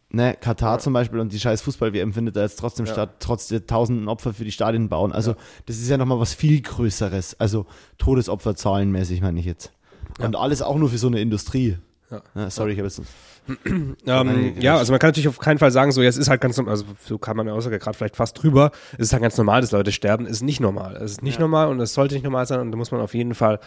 [0.09, 2.91] ne, Katar zum Beispiel und die scheiß Fußball-WM findet da jetzt trotzdem Ja.
[2.91, 5.13] statt, trotz der tausenden Opfer für die Stadien bauen.
[5.13, 5.35] Also
[5.65, 7.39] das ist ja nochmal was viel Größeres.
[7.39, 7.65] Also
[7.99, 9.71] Todesopferzahlenmäßig meine ich jetzt.
[10.19, 11.77] Und alles auch nur für so eine Industrie.
[12.11, 12.49] Ja.
[12.49, 13.01] sorry, ich habe jetzt
[14.07, 16.41] Ähm, ja, also man kann natürlich auf keinen Fall sagen, so, ja, es ist halt
[16.41, 19.21] ganz normal, also so kann man ja Aussage gerade vielleicht fast drüber, es ist halt
[19.21, 20.95] ganz normal, dass Leute sterben, es ist nicht normal.
[20.95, 21.41] Es ist nicht Ja.
[21.41, 23.59] normal und es sollte nicht normal sein und da muss man auf jeden Fall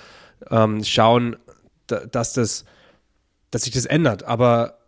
[0.51, 1.36] ähm, schauen,
[1.86, 2.64] da, dass das,
[3.51, 4.24] dass sich das ändert.
[4.24, 4.78] Aber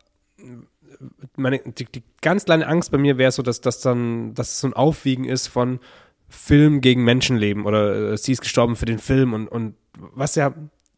[1.36, 4.60] meine, die, die ganz kleine Angst bei mir wäre so, dass das dann, dass es
[4.60, 5.80] so ein Aufwiegen ist von
[6.28, 10.52] Film gegen Menschenleben oder äh, sie ist gestorben für den Film und, und was ja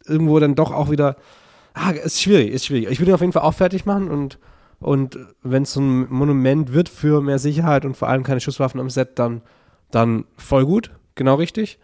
[0.07, 1.17] irgendwo dann doch auch wieder,
[1.75, 2.91] ah, ist schwierig, ist schwierig.
[2.91, 4.39] Ich würde ihn auf jeden Fall auch fertig machen und,
[4.81, 8.81] und wenn es so ein Monument wird für mehr Sicherheit und vor allem keine Schusswaffen
[8.81, 9.43] am Set, dann,
[9.91, 11.79] dann voll gut, genau richtig.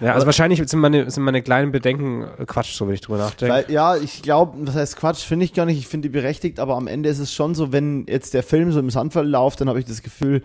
[0.00, 3.18] Ja, also wahrscheinlich sind meine, sind meine kleinen Bedenken äh, Quatsch, so wenn ich drüber
[3.18, 3.52] nachdenke.
[3.52, 6.60] Weil, ja, ich glaube, was heißt Quatsch, finde ich gar nicht, ich finde die berechtigt,
[6.60, 9.60] aber am Ende ist es schon so, wenn jetzt der Film so im Sandfall läuft,
[9.60, 10.42] dann habe ich das Gefühl,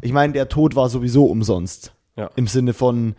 [0.00, 1.92] ich meine, der Tod war sowieso umsonst.
[2.16, 2.30] Ja.
[2.36, 3.14] Im Sinne von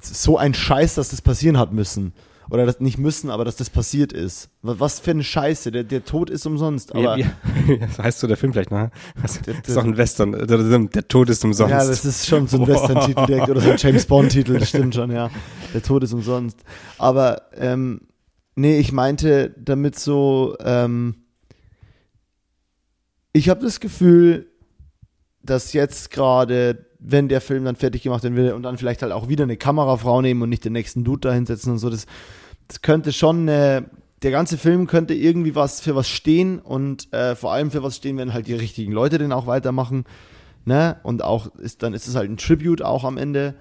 [0.00, 2.12] so ein Scheiß, dass das passieren hat müssen.
[2.50, 4.50] Oder das nicht müssen, aber dass das passiert ist.
[4.62, 5.70] Was, für eine Scheiße.
[5.70, 6.94] Der, der Tod ist umsonst.
[6.94, 7.26] Aber Wie,
[7.66, 8.90] wie, das heißt so der Film vielleicht, ne?
[9.20, 10.32] Das ist doch ein Western.
[10.32, 11.70] Der, der Tod ist umsonst.
[11.70, 14.94] Ja, das ist schon so ein Western-Titel direkt oder so ein James Bond-Titel, das stimmt
[14.94, 15.30] schon, ja.
[15.72, 16.58] Der Tod ist umsonst.
[16.98, 18.02] Aber, ähm,
[18.56, 21.16] nee, ich meinte damit so, ähm,
[23.32, 24.46] ich habe das Gefühl,
[25.42, 29.12] dass jetzt gerade, wenn der Film dann fertig gemacht werden will und dann vielleicht halt
[29.12, 32.06] auch wieder eine Kamerafrau nehmen und nicht den nächsten Dude da hinsetzen und so, das,
[32.66, 33.82] das könnte schon, äh,
[34.22, 37.96] der ganze Film könnte irgendwie was für was stehen und äh, vor allem für was
[37.96, 40.04] stehen, wenn halt die richtigen Leute den auch weitermachen,
[40.64, 40.96] ne?
[41.02, 43.54] Und auch ist dann ist es halt ein Tribute auch am Ende.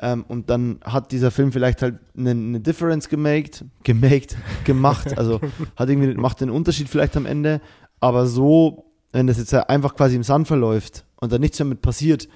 [0.00, 5.40] Ähm, und dann hat dieser Film vielleicht halt eine, eine Difference gemaked, gemaked, gemacht, also
[5.76, 7.60] hat irgendwie macht den Unterschied vielleicht am Ende,
[8.00, 12.28] aber so, wenn das jetzt einfach quasi im Sand verläuft und da nichts damit passiert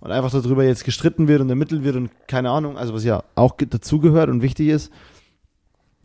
[0.00, 3.24] und einfach darüber jetzt gestritten wird und ermittelt wird und keine Ahnung, also was ja
[3.34, 4.92] auch ge- dazugehört und wichtig ist,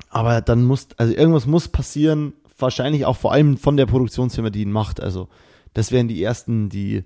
[0.09, 4.61] aber dann muss, also irgendwas muss passieren, wahrscheinlich auch vor allem von der Produktionsfirma, die
[4.61, 5.01] ihn macht.
[5.01, 5.29] Also,
[5.73, 7.03] das wären die ersten, die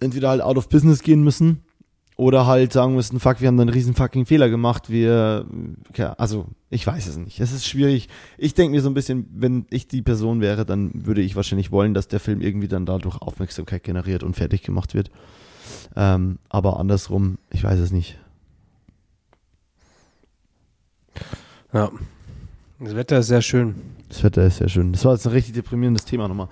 [0.00, 1.64] entweder halt out of business gehen müssen
[2.18, 4.90] oder halt sagen müssen, fuck, wir haben da einen riesen fucking Fehler gemacht.
[4.90, 5.46] Wir,
[5.94, 7.38] ja, also, ich weiß es nicht.
[7.38, 8.08] Es ist schwierig.
[8.36, 11.70] Ich denke mir so ein bisschen, wenn ich die Person wäre, dann würde ich wahrscheinlich
[11.70, 15.12] wollen, dass der Film irgendwie dann dadurch Aufmerksamkeit generiert und fertig gemacht wird.
[15.94, 18.18] Ähm, aber andersrum, ich weiß es nicht.
[21.72, 21.92] Ja.
[22.80, 23.76] Das Wetter ist sehr schön.
[24.08, 24.92] Das Wetter ist sehr schön.
[24.92, 26.48] Das war jetzt ein richtig deprimierendes Thema nochmal.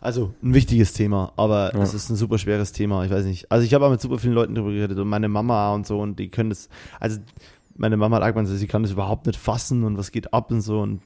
[0.00, 1.82] Also ein wichtiges Thema, aber Ja.
[1.82, 3.04] es ist ein super schweres Thema.
[3.04, 3.50] Ich weiß nicht.
[3.52, 6.00] Also ich habe auch mit super vielen Leuten darüber geredet und meine Mama und so
[6.00, 6.68] und die können das.
[6.98, 7.18] Also
[7.76, 10.60] meine Mama hat gesagt, sie kann das überhaupt nicht fassen und was geht ab und
[10.62, 11.00] so und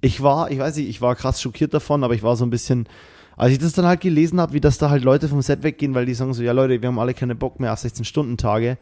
[0.00, 2.50] ich war, ich weiß nicht, ich war krass schockiert davon, aber ich war so ein
[2.50, 2.88] bisschen,
[3.36, 5.94] als ich das dann halt gelesen habe, wie das da halt Leute vom Set weggehen,
[5.94, 8.78] weil die sagen so, ja Leute, wir haben alle keine Bock mehr auf 16-Stunden-Tage,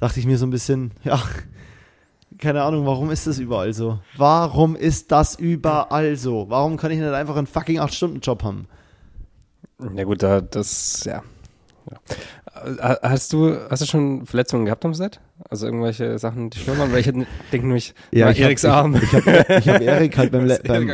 [0.00, 1.20] dachte ich mir so ein bisschen, ja,
[2.38, 3.98] keine Ahnung, warum ist das überall so?
[4.16, 6.46] Warum ist das überall so?
[6.48, 8.66] Warum kann ich nicht einfach einen fucking 8-Stunden-Job haben?
[9.94, 11.22] Ja gut, da, das, ja.
[11.90, 11.98] ja.
[13.02, 15.20] Hast du, hast du schon Verletzungen gehabt am Set?
[15.50, 16.92] Also irgendwelche Sachen, die schlimm waren?
[16.92, 17.12] Weil ich
[17.52, 18.94] denke nur, ich, Ja, ich hab- Eriks Arm.
[18.96, 20.86] Ich habe ich hab Erik halt beim, le- beim,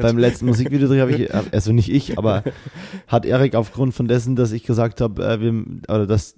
[0.00, 2.44] beim letzten Musikvideo, habe ich, also nicht ich, aber
[3.08, 5.52] hat Erik aufgrund von dessen, dass ich gesagt habe, äh, wir,
[5.88, 6.36] oder dass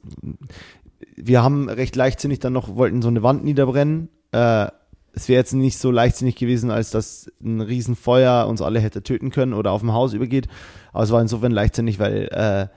[1.17, 4.09] wir haben recht leichtsinnig dann noch, wollten so eine Wand niederbrennen.
[4.33, 4.69] Äh,
[5.15, 9.31] es wäre jetzt nicht so leichtsinnig gewesen, als dass ein Riesenfeuer uns alle hätte töten
[9.31, 10.49] können oder auf dem Haus übergeht.
[10.93, 12.69] Aber es war insofern leichtsinnig, weil äh,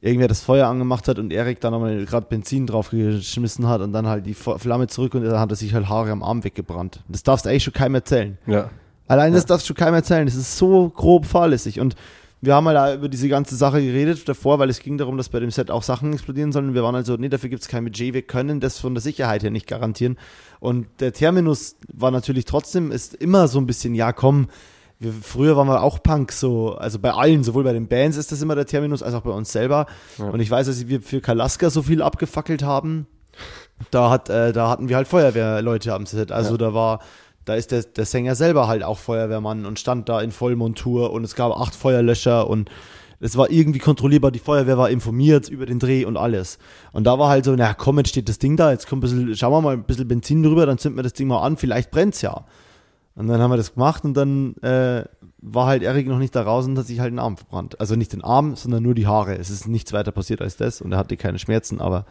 [0.00, 4.06] irgendwer das Feuer angemacht hat und Erik dann nochmal gerade Benzin draufgeschmissen hat und dann
[4.06, 7.02] halt die Flamme zurück und dann hat er sich halt Haare am Arm weggebrannt.
[7.08, 8.38] Das darfst du eigentlich schon keinem erzählen.
[8.46, 8.70] Ja.
[9.08, 10.26] Allein das darfst du keinem erzählen.
[10.26, 11.80] Das ist so grob fahrlässig.
[11.80, 11.96] Und
[12.40, 15.28] wir haben halt da über diese ganze Sache geredet davor, weil es ging darum, dass
[15.28, 16.74] bei dem Set auch Sachen explodieren sollen.
[16.74, 18.14] Wir waren also, nee, dafür gibt es kein Budget.
[18.14, 20.16] Wir können das von der Sicherheit her nicht garantieren.
[20.60, 24.48] Und der Terminus war natürlich trotzdem, ist immer so ein bisschen, ja, komm,
[25.00, 28.32] wir, früher waren wir auch Punk so, also bei allen, sowohl bei den Bands ist
[28.32, 29.86] das immer der Terminus, als auch bei uns selber.
[30.18, 30.26] Ja.
[30.26, 33.06] Und ich weiß, dass wir für Kalaska so viel abgefackelt haben.
[33.92, 36.32] Da hat, äh, da hatten wir halt Feuerwehrleute am Set.
[36.32, 36.58] Also Ja.
[36.58, 36.98] da war,
[37.48, 41.24] da ist der, der Sänger selber halt auch Feuerwehrmann und stand da in Vollmontur und
[41.24, 42.70] es gab acht Feuerlöscher und
[43.20, 46.58] es war irgendwie kontrollierbar, die Feuerwehr war informiert über den Dreh und alles.
[46.92, 49.08] Und da war halt so, na komm, jetzt steht das Ding da, jetzt kommt ein
[49.08, 51.56] bisschen, schauen wir mal ein bisschen Benzin drüber, dann zünden wir das Ding mal an,
[51.56, 52.44] vielleicht brennt's ja.
[53.14, 55.04] Und dann haben wir das gemacht und dann äh,
[55.38, 57.80] war halt Erik noch nicht da raus und hat sich halt den Arm verbrannt.
[57.80, 59.36] Also nicht den Arm, sondern nur die Haare.
[59.36, 62.06] Es ist nichts weiter passiert als das und er hatte keine Schmerzen, aber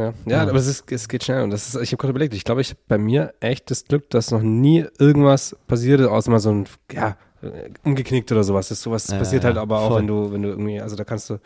[0.00, 0.42] Ja, ja, Ja.
[0.42, 2.60] aber es, ist, es geht schnell und das ist, ich habe gerade überlegt, ich glaube,
[2.62, 6.50] ich habe bei mir echt das Glück, dass noch nie irgendwas passierte, außer mal so
[6.50, 8.68] ein, ja, äh, umgeknickt oder sowas.
[8.68, 9.98] Das sowas Ja, passiert ja, halt aber auch, voll.
[10.00, 11.38] wenn du, wenn du irgendwie, also da kannst du,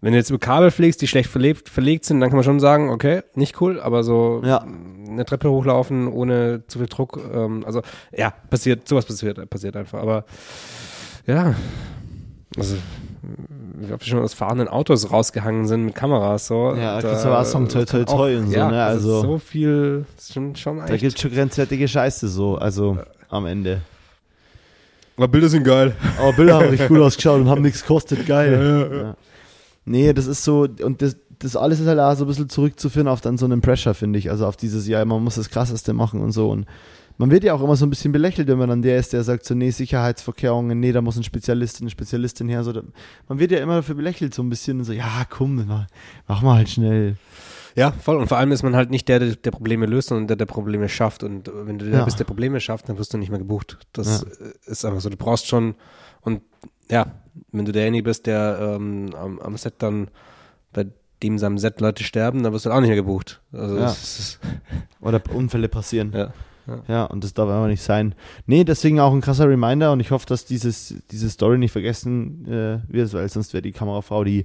[0.00, 2.60] wenn du jetzt über Kabel fliegst, die schlecht verlegt, verlegt sind, dann kann man schon
[2.60, 4.58] sagen, okay, nicht cool, aber so Ja.
[4.58, 7.80] eine Treppe hochlaufen ohne zu viel Druck, ähm, also
[8.14, 10.24] ja, passiert, sowas passiert, passiert einfach, aber
[11.26, 11.54] ja,
[12.58, 12.76] also
[13.76, 16.74] wie oft wir schon aus fahrenden Autos rausgehangen sind mit Kameras so.
[16.76, 19.38] Ja, da- aber auch sagen, toi, toi, toi auch- und so, ja, ne, also- so
[19.38, 22.98] viel, ist schon, schon da gibt schon grenzwertige Scheiße so, also
[23.28, 23.80] am Ende.
[25.16, 25.94] Aber Bilder sind geil.
[26.18, 28.90] Aber Bilder haben richtig gut ausgeschaut und haben nichts gekostet, geil.
[29.04, 29.16] Ja,
[29.86, 33.06] Nee, das ist so, und das, das alles ist halt auch so ein bisschen zurückzuführen
[33.06, 34.30] auf dann so einen Pressure, finde ich.
[34.30, 36.50] Also auf dieses, ja, man muss das Krasseste machen und so.
[36.50, 36.66] Und
[37.16, 39.22] man wird ja auch immer so ein bisschen belächelt, wenn man dann der ist, der
[39.22, 42.64] sagt so, nee, Sicherheitsvorkehrungen, nee, da muss ein Spezialist, eine Spezialistin her.
[42.64, 42.72] So,
[43.28, 45.86] man wird ja immer dafür belächelt, so ein bisschen so, ja, komm, mach,
[46.26, 47.16] mach mal halt schnell.
[47.76, 48.16] Ja, voll.
[48.16, 50.88] Und vor allem ist man halt nicht der, der, Probleme löst, sondern der, der Probleme
[50.88, 51.24] schafft.
[51.24, 52.04] Und wenn du der Ja.
[52.04, 53.78] bist, der Probleme schafft, dann wirst du nicht mehr gebucht.
[53.92, 54.46] Das Ja.
[54.66, 55.08] ist einfach so.
[55.10, 55.74] Du brauchst schon,
[56.20, 56.40] und
[56.90, 57.06] ja,
[57.50, 60.08] wenn du derjenige bist, der ähm, am, am Set dann
[60.72, 60.86] bei
[61.22, 63.40] dem seinem Set Leute sterben, dann wirst du halt auch nicht mehr gebucht.
[63.52, 63.94] Also Ja.
[65.00, 66.12] Oder Unfälle passieren.
[66.14, 66.32] ja.
[66.88, 68.14] Ja, und das darf einfach nicht sein.
[68.46, 72.46] Nee, deswegen auch ein krasser Reminder und ich hoffe, dass dieses, diese Story nicht vergessen
[72.46, 74.44] äh, wird, weil sonst wäre die Kamerafrau die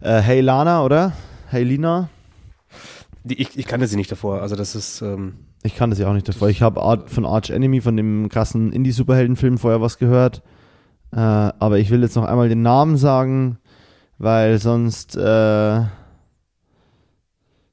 [0.00, 1.12] äh, Hey Lana, oder?
[1.48, 2.08] Hey Lina?
[3.24, 4.40] Die, ich, ich kannte sie nicht davor.
[4.40, 6.48] Also das ist, ähm, Ich kann das ja auch nicht davor.
[6.48, 10.42] Ich habe Art, von Arch Enemy, von dem krassen Indie-Superheldenfilm vorher was gehört.
[11.12, 13.58] Äh, aber ich will jetzt noch einmal den Namen sagen,
[14.18, 15.80] weil sonst, äh,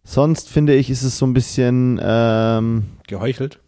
[0.04, 3.60] sonst finde ich, ist es so ein bisschen ähm, geheuchelt.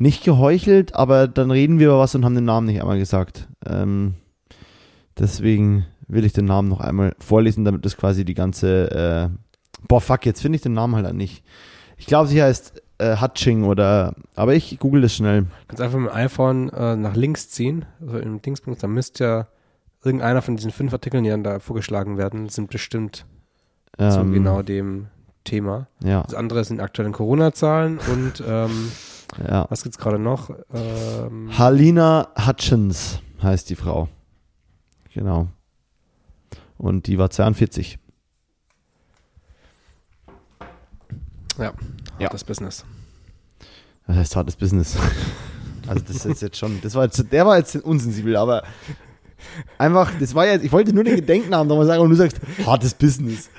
[0.00, 3.48] Nicht geheuchelt, aber dann reden wir über was und haben den Namen nicht einmal gesagt.
[3.66, 4.14] Ähm,
[5.18, 8.90] deswegen will ich den Namen noch einmal vorlesen, damit das quasi die ganze.
[8.90, 9.28] Äh,
[9.86, 11.44] boah, fuck, jetzt finde ich den Namen halt nicht.
[11.98, 14.14] Ich glaube, sie heißt äh, Hutching oder.
[14.34, 15.42] Aber ich google das schnell.
[15.42, 19.24] Du kannst einfach mit dem iPhone äh, nach links ziehen, also im Dingspunkt, dann müsste
[19.24, 19.46] ja
[20.02, 23.26] irgendeiner von diesen fünf Artikeln, die dann da vorgeschlagen werden, sind bestimmt
[23.98, 25.08] zu Ähm, genau dem
[25.44, 25.88] Thema.
[26.02, 28.90] Ja, Das andere sind aktuellen Corona-Zahlen und ähm,
[29.38, 29.66] ja.
[29.70, 30.50] was gibt's gerade noch?
[30.72, 34.08] Ähm, Halina Hutchins heißt die Frau.
[35.14, 35.48] Genau.
[36.78, 37.98] Und die war 42.
[41.58, 41.72] ja,
[42.18, 42.28] Ja.
[42.28, 42.84] das Business.
[44.06, 44.96] Das heißt hartes Business.
[45.86, 48.62] Also das ist jetzt schon, das war jetzt, der war jetzt unsensibel, aber
[49.78, 52.94] einfach, das war jetzt, ich wollte nur den Gedenknamen nochmal sagen und du sagst, hartes
[52.94, 53.50] Business.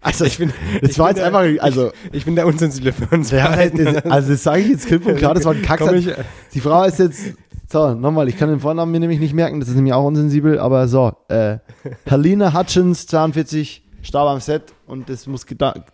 [0.00, 2.92] Also ich bin, das ich war bin jetzt der- einfach, also, Ich bin der Unsensible
[2.92, 3.30] für uns.
[3.30, 3.84] beiden.
[3.84, 5.62] das, also das sage ich jetzt klipp und klar, das war ein
[5.96, 6.10] ich,
[6.54, 7.32] Die Frau ist jetzt,
[7.70, 10.58] so, nochmal, ich kann den Vornamen mir nämlich nicht merken, das ist nämlich auch unsensibel,
[10.58, 11.58] aber so, äh,
[12.04, 15.46] Helena Hutchins, 42, starb am Set und das muss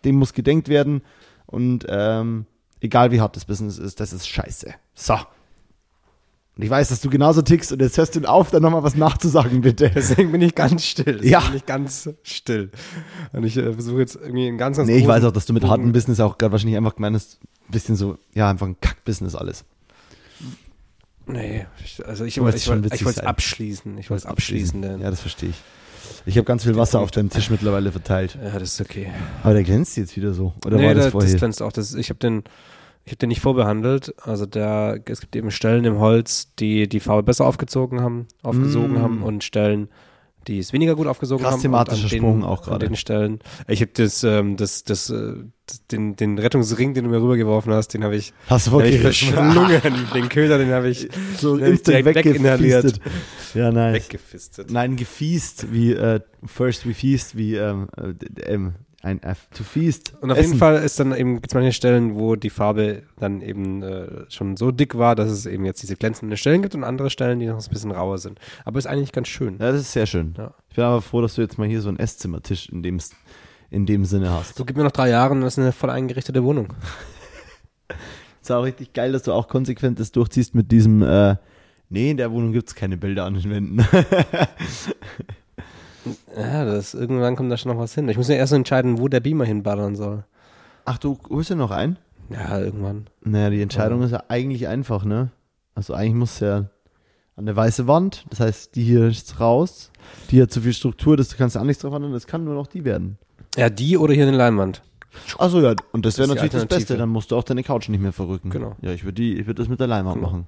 [0.04, 1.02] dem muss gedenkt werden
[1.46, 2.46] und ähm,
[2.80, 4.74] egal wie hart das Business ist, das ist scheiße.
[4.94, 5.14] So.
[6.56, 8.94] Und ich weiß, dass du genauso tickst und jetzt hörst du auf, dann nochmal was
[8.94, 9.90] nachzusagen, bitte.
[9.90, 11.14] Deswegen bin ich ganz still.
[11.14, 11.40] Deswegen Ja.
[11.40, 12.70] Bin ich ganz still.
[13.32, 15.52] Und ich äh, versuche jetzt irgendwie ein ganz, ganz Nee, ich weiß auch, dass du
[15.52, 18.76] mit hartem Business auch gerade wahrscheinlich einfach gemeint hast, ein bisschen so, ja, einfach ein
[18.80, 19.64] Kack-Business alles.
[21.26, 21.66] Nee,
[22.06, 23.98] also ich, wollte es abschließen.
[23.98, 24.80] Ich wollte es abschließen.
[24.80, 25.56] Denn, Ja, das verstehe ich.
[26.26, 28.38] Ich habe ganz viel Wasser auf deinem Tisch mittlerweile verteilt.
[28.42, 29.10] ja, das ist okay.
[29.42, 30.52] Aber der glänzt jetzt wieder so.
[30.64, 31.30] Oder nee, war das das, vorher?
[31.30, 31.72] das glänzt auch.
[31.72, 32.44] Das, ich habe den,
[33.04, 34.14] ich habe den nicht vorbehandelt.
[34.26, 38.94] Also der, es gibt eben Stellen im Holz, die die Farbe besser aufgezogen haben, aufgesogen
[38.94, 38.98] Mm.
[39.02, 39.88] haben und Stellen,
[40.46, 41.60] die es weniger gut aufgesogen Krass haben.
[41.62, 42.86] thematischer an Sprung den, auch An gerade.
[42.86, 43.38] den Stellen.
[43.66, 45.34] Ich habe das, ähm, das, das, äh,
[45.90, 48.86] den, den Rettungsring, den du mir rübergeworfen hast, den habe ich, Hast du den hab
[48.86, 50.06] ich wirklich verschlungen.
[50.14, 52.84] den Köder, den habe ich so Den hab ich instant direkt weginhaliert.
[52.84, 53.54] weggefistet.
[53.54, 53.94] Ja, nice.
[53.94, 54.70] weggefistet.
[54.70, 58.74] Nein, gefeast, wie äh, first we feast, wie ähm, äh, ähm,
[59.04, 60.14] ein F, to feast.
[60.20, 60.48] Und auf Essen.
[60.48, 64.24] jeden Fall ist dann eben, gibt es manche Stellen, wo die Farbe dann eben äh,
[64.30, 67.38] schon so dick war, dass es eben jetzt diese glänzenden Stellen gibt und andere Stellen,
[67.38, 68.40] die noch ein bisschen rauer sind.
[68.64, 69.58] Aber ist eigentlich ganz schön.
[69.58, 70.34] Ja, das ist sehr schön.
[70.36, 70.54] Ja.
[70.70, 72.98] Ich bin aber froh, dass du jetzt mal hier so einen Esszimmertisch in dem,
[73.70, 74.56] in dem Sinne hast.
[74.56, 76.72] So, gib mir noch drei Jahre und das ist eine voll eingerichtete Wohnung.
[78.40, 81.36] ist auch richtig geil, dass du auch konsequent das durchziehst mit diesem, äh,
[81.90, 83.86] nee, in der Wohnung gibt es keine Bilder an den Wänden.
[86.36, 88.08] Ja, das, irgendwann kommt da schon noch was hin.
[88.08, 90.24] Ich muss ja erst entscheiden, wo der Beamer hinballern soll.
[90.84, 91.98] Ach, du holst ja noch ein?
[92.30, 93.06] Ja, irgendwann.
[93.22, 95.30] Naja, die Entscheidung ist ja eigentlich einfach, ne?
[95.74, 96.68] Also eigentlich muss ja
[97.36, 99.90] an der weiße Wand, das heißt, die hier ist raus,
[100.30, 102.54] die hat zu viel Struktur, das du kannst ja nichts drauf ändern, das kann nur
[102.54, 103.18] noch die werden.
[103.56, 104.82] Ja, die oder hier eine Leinwand.
[105.38, 106.66] Achso, ja, und das wäre natürlich das.
[106.66, 108.50] Beste, dann musst du auch deine Couch nicht mehr verrücken.
[108.50, 108.76] Genau.
[108.82, 110.26] Ja, ich würde die, ich würde das mit der Leinwand Genau.
[110.26, 110.46] machen.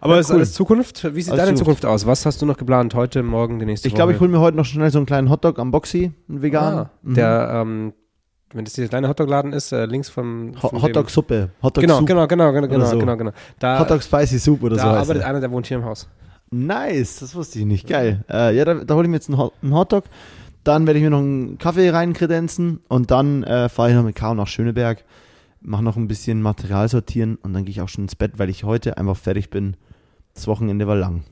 [0.00, 0.36] Aber Ja, ist cool.
[0.36, 1.04] alles Zukunft?
[1.14, 1.82] Wie sieht Alles deine Zukunft.
[1.82, 2.06] Zukunft aus?
[2.06, 2.94] Was hast du noch geplant?
[2.94, 4.24] Heute, morgen, die nächste Ich glaube, ich Woche?
[4.28, 6.74] hole mir heute noch schnell so einen kleinen Hotdog am Boxy, einen vegan.
[6.74, 7.14] Ah, Mhm.
[7.14, 7.92] Der, ähm,
[8.54, 11.50] wenn das dieser kleine Hotdog-Laden ist, äh, links vom, dem- Hotdog-Suppe.
[11.62, 12.98] Hotdog Genau, genau, genau, genau, genau, so.
[12.98, 13.32] genau, genau.
[13.58, 15.28] Da, Hotdog Spicy Soup oder da so heißt arbeitet der.
[15.28, 16.08] einer, der wohnt hier im Haus.
[16.50, 17.86] Nice, das wusste ich nicht.
[17.86, 18.24] Geil.
[18.30, 20.04] Äh, ja, da, da hole ich mir jetzt einen, Hot, einen Hotdog.
[20.68, 24.14] Dann werde ich mir noch einen Kaffee reinkredenzen und dann äh, fahre ich noch mit
[24.14, 25.02] Caro nach Schöneberg,
[25.62, 28.50] mache noch ein bisschen Material sortieren und dann gehe ich auch schon ins Bett, weil
[28.50, 29.78] ich heute einfach fertig bin.
[30.34, 31.24] Das Wochenende war lang.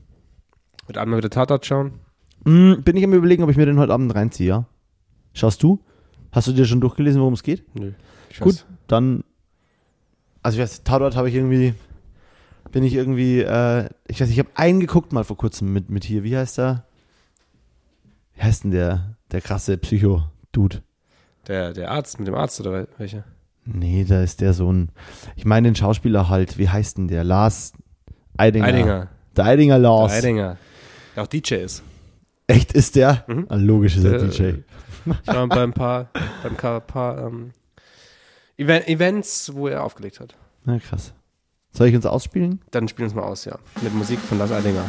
[0.87, 1.99] Wird einmal wieder Tatort schauen.
[2.45, 4.65] Hm, bin ich am überlegen, ob ich mir den heute Abend reinziehe, ja?
[5.33, 5.81] Schaust du?
[6.31, 7.63] Hast du dir schon durchgelesen, worum es geht?
[7.75, 7.91] Nö.
[8.39, 9.23] Gut, dann.
[10.41, 11.75] Also ich weiß, Tatort habe ich irgendwie.
[12.71, 16.05] Bin ich irgendwie, äh, ich weiß, ich habe einen geguckt mal vor kurzem mit, mit
[16.05, 16.86] hier, wie heißt der?
[18.37, 20.81] Wie heißt denn der, der krasse Psycho-Dude?
[21.47, 23.23] Der, der Arzt, mit dem Arzt oder wel- welcher?
[23.65, 24.89] Nee, da ist der so ein,
[25.35, 27.23] ich meine den Schauspieler halt, wie heißt denn der?
[27.23, 27.73] Lars
[28.37, 28.65] Eidinger.
[28.67, 29.07] Eidinger.
[29.35, 30.11] Der Eidinger Lars.
[30.11, 30.57] Der Eidinger.
[31.15, 31.83] Der auch DJ ist.
[32.47, 33.25] Echt ist der?
[33.27, 33.45] Mhm.
[33.49, 34.59] Ah, logisch ist er Der- DJ.
[35.23, 36.09] Ich war bei ein paar,
[36.43, 37.51] bei ein paar, ähm,
[38.57, 40.35] Even Events, wo er aufgelegt hat.
[40.65, 41.13] Na krass.
[41.71, 42.61] Soll ich uns ausspielen?
[42.71, 43.57] Dann spielen wir uns mal aus, ja.
[43.81, 44.83] Mit Musik von Lars Eidinger.